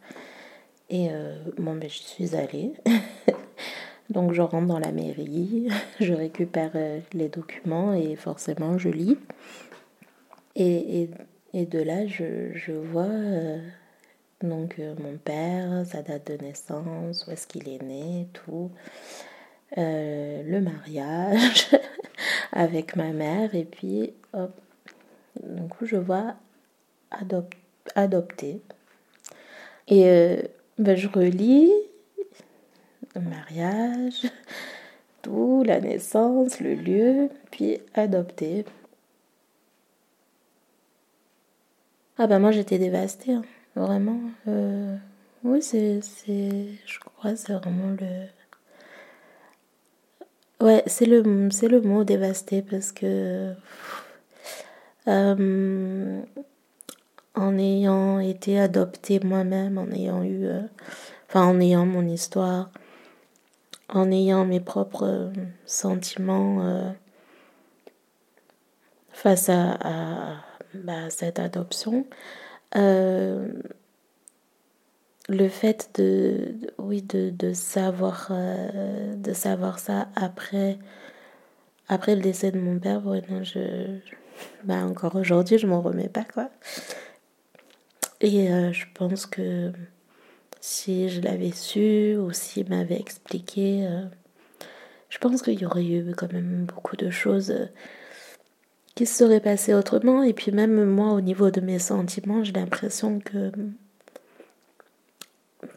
[0.90, 1.10] Et
[1.58, 2.74] bon, ben, je suis allée.
[4.10, 5.70] Donc, je rentre dans la mairie,
[6.00, 6.72] je récupère
[7.14, 9.18] les documents et forcément, je lis.
[10.56, 11.10] Et, et
[11.54, 13.58] et de là, je, je vois euh,
[14.42, 18.72] donc euh, mon père, sa date de naissance, où est-ce qu'il est né, tout.
[19.78, 21.68] Euh, le mariage
[22.52, 24.60] avec ma mère et puis hop.
[25.44, 26.36] Donc je vois
[27.12, 27.56] adop
[27.96, 28.62] adopter.
[29.88, 30.04] Et
[30.78, 31.72] ben, je relis
[33.16, 34.28] le mariage,
[35.22, 38.66] tout, la naissance, le lieu, puis adopter.
[42.18, 43.44] Ah bah moi j'étais dévastée, hein.
[43.76, 44.20] vraiment.
[44.48, 44.98] Euh,
[45.44, 48.26] oui, c'est, je crois, c'est vraiment le...
[50.62, 53.54] Ouais, c'est le, c'est le mot dévasté parce que
[55.08, 56.22] euh,
[57.36, 60.62] en ayant été adoptée moi-même, en ayant eu, euh,
[61.28, 62.70] enfin en ayant mon histoire,
[63.90, 65.32] en ayant mes propres
[65.66, 66.94] sentiments
[69.12, 72.06] face à bah, cette adoption,
[72.76, 73.48] euh,
[75.28, 80.78] le fait de, oui, de, savoir, euh, ça après,
[81.88, 83.02] après le décès de mon père,
[83.44, 84.00] je,
[84.64, 86.50] bah, encore aujourd'hui, je m'en remets pas, quoi.
[88.22, 89.72] Et euh, je pense que
[90.62, 93.88] si je l'avais su ou s'il m'avait expliqué,
[95.10, 97.54] je pense qu'il y aurait eu quand même beaucoup de choses
[98.96, 100.24] qui se serait passé autrement.
[100.24, 103.52] Et puis même moi, au niveau de mes sentiments, j'ai l'impression que,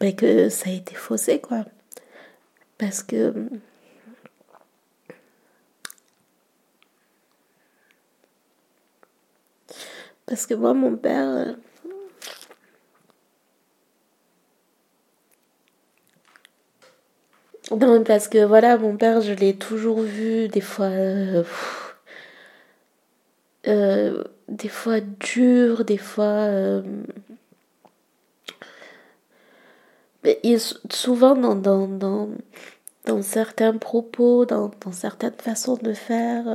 [0.01, 1.65] ben, que ça a été faussé, quoi.
[2.77, 3.33] Parce que...
[10.25, 11.55] Parce que moi, mon père...
[17.79, 20.85] Non, parce que voilà, mon père, je l'ai toujours vu des fois...
[20.85, 21.43] Euh,
[23.67, 26.23] euh, des fois dur, des fois...
[26.25, 26.81] Euh,
[30.23, 30.39] mais
[30.89, 32.29] souvent dans, dans, dans,
[33.05, 36.45] dans, certains propos, dans, certaines façons de faire,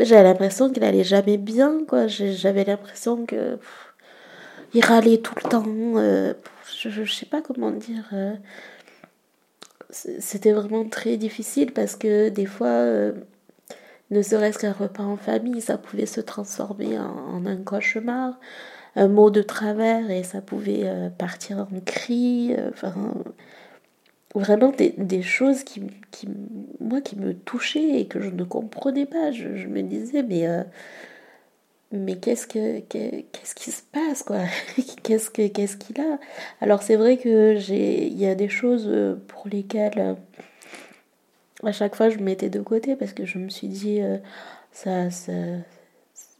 [0.00, 2.08] j'avais l'impression qu'il allait jamais bien, quoi.
[2.08, 3.58] J'avais l'impression que
[4.74, 5.64] il râlait tout le temps.
[6.76, 8.10] je, je, sais pas comment dire.
[9.92, 13.12] C'était vraiment très difficile parce que des fois
[14.10, 18.38] ne serait-ce qu'un repas en famille, ça pouvait se transformer en, un cauchemar,
[18.96, 22.54] un mot de travers et ça pouvait euh, partir en cri.
[22.58, 22.92] Euh, enfin,
[24.34, 26.28] vraiment des, choses qui, qui,
[26.80, 29.30] moi, qui me touchaient et que je ne comprenais pas.
[29.30, 30.64] Je, me disais, mais, euh,
[31.92, 34.44] mais qu'est-ce, que, qu'est-ce qui se passe, quoi?
[35.02, 36.18] Qu'est-ce, que, qu'est-ce qu'il a?
[36.60, 38.88] Alors, c'est vrai que j'ai, il y a des choses
[39.26, 40.16] pour lesquelles
[41.64, 44.18] à chaque fois, je me mettais de côté parce que je me suis dit, euh,
[44.72, 45.32] ça, ça,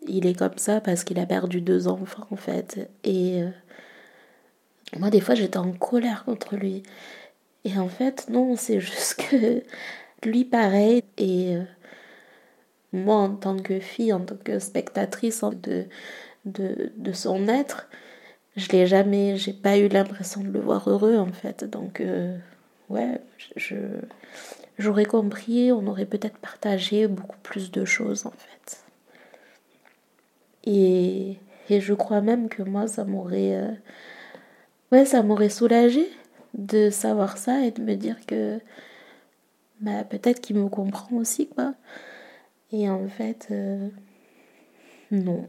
[0.06, 2.90] il est comme ça parce qu'il a perdu deux enfants, en fait.
[3.04, 3.50] Et euh,
[4.98, 6.82] moi, des fois, j'étais en colère contre lui.
[7.64, 9.62] Et en fait, non, c'est juste que
[10.26, 11.02] lui, pareil.
[11.18, 11.62] Et euh,
[12.92, 15.86] moi, en tant que fille, en tant que spectatrice de,
[16.44, 17.88] de, de son être,
[18.56, 21.64] je l'ai jamais, j'ai pas eu l'impression de le voir heureux, en fait.
[21.64, 22.02] Donc,
[22.88, 23.20] ouais,
[23.56, 23.76] je
[24.78, 28.84] j'aurais compris, on aurait peut-être partagé beaucoup plus de choses en fait.
[30.64, 31.36] Et,
[31.68, 33.54] Et je crois même que moi, ça m'aurait.
[33.56, 33.72] Euh,
[34.92, 36.06] ouais, ça m'aurait soulagé
[36.54, 38.60] de savoir ça et de me dire que.
[39.80, 41.74] Bah, peut-être qu'il me comprend aussi, quoi.
[42.72, 43.88] Et en fait, euh,
[45.10, 45.48] non.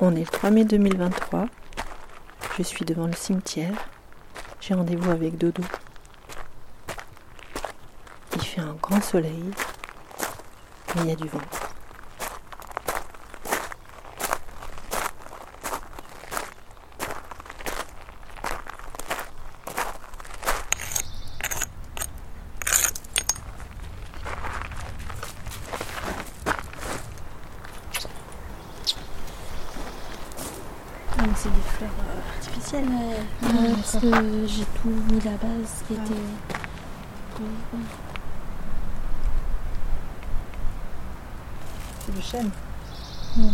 [0.00, 1.46] On est le 3 mai 2023.
[2.56, 3.74] Je suis devant le cimetière.
[4.60, 5.62] J'ai rendez-vous avec Dodo.
[8.34, 9.50] Il fait un grand soleil,
[10.94, 11.40] mais il y a du vent.
[31.44, 32.88] C'est des fleurs euh, artificielles.
[32.88, 36.24] Ouais, parce que j'ai tout mis là-bas, ce qui était.
[42.06, 42.50] C'est le chêne.
[43.38, 43.50] On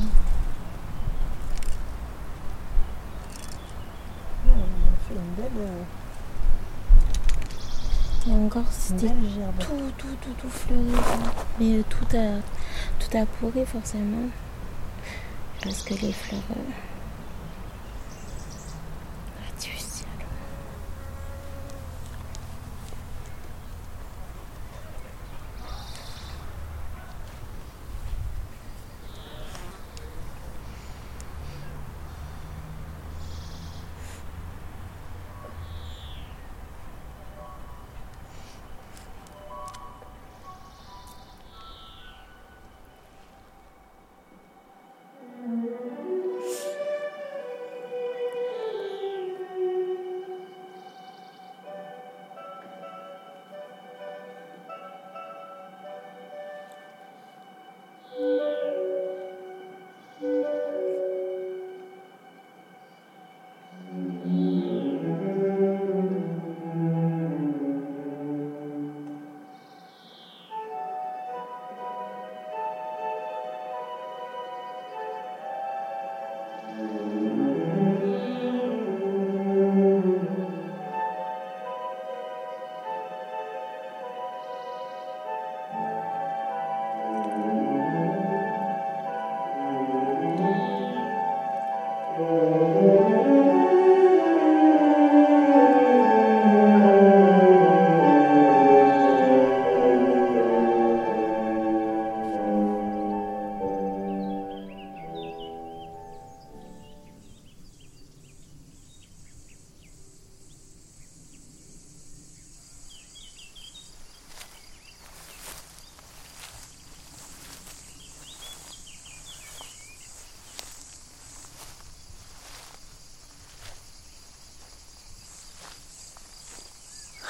[5.09, 5.59] fait une belle.
[5.59, 5.82] euh,
[8.28, 9.09] Et encore, c'était
[9.59, 10.93] tout, tout, tout, tout fleuri.
[11.59, 12.41] Mais euh, tout a,
[12.99, 14.28] tout a pourri forcément.
[15.62, 16.41] Parce que les fleurs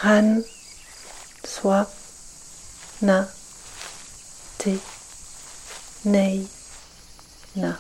[0.03, 0.42] Ran,
[1.44, 1.84] Soi,
[3.03, 3.28] Na,
[4.57, 4.70] Te,
[6.07, 6.48] Nei,
[7.55, 7.78] Na.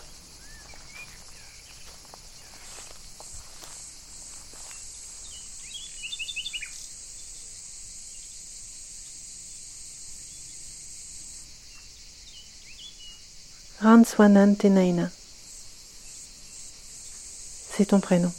[17.72, 18.30] C'est ton prénom.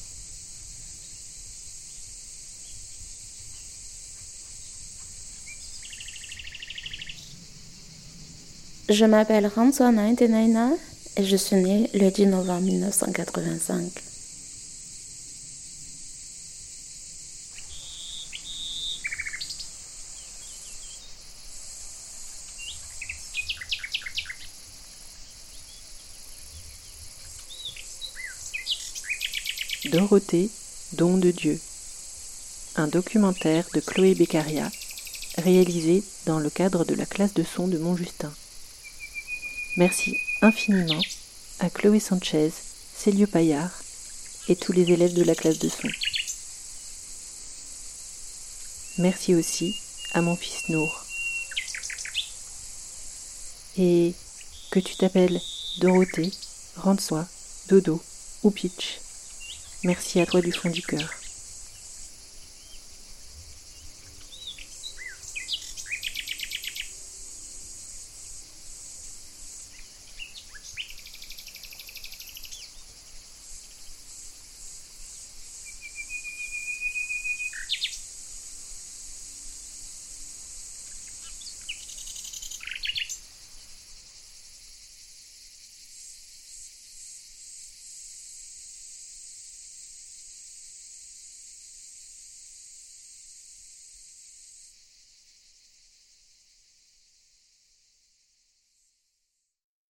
[8.91, 10.71] Je m'appelle Ranswana Intenaina
[11.15, 13.89] et je suis née le 10 novembre 1985.
[29.89, 30.49] Dorothée,
[30.91, 31.57] don de Dieu.
[32.75, 34.69] Un documentaire de Chloé Beccaria,
[35.37, 38.33] réalisé dans le cadre de la classe de son de Montjustin.
[39.77, 41.01] Merci infiniment
[41.59, 42.51] à Chloé Sanchez,
[42.93, 43.71] Célio Paillard
[44.49, 45.87] et tous les élèves de la classe de son.
[48.97, 49.73] Merci aussi
[50.13, 51.05] à mon fils Nour.
[53.77, 54.13] Et
[54.71, 55.39] que tu t'appelles
[55.79, 56.31] Dorothée,
[56.75, 57.25] Ransois,
[57.69, 58.01] Dodo
[58.43, 58.99] ou Pitch.
[59.85, 61.20] Merci à toi du fond du cœur.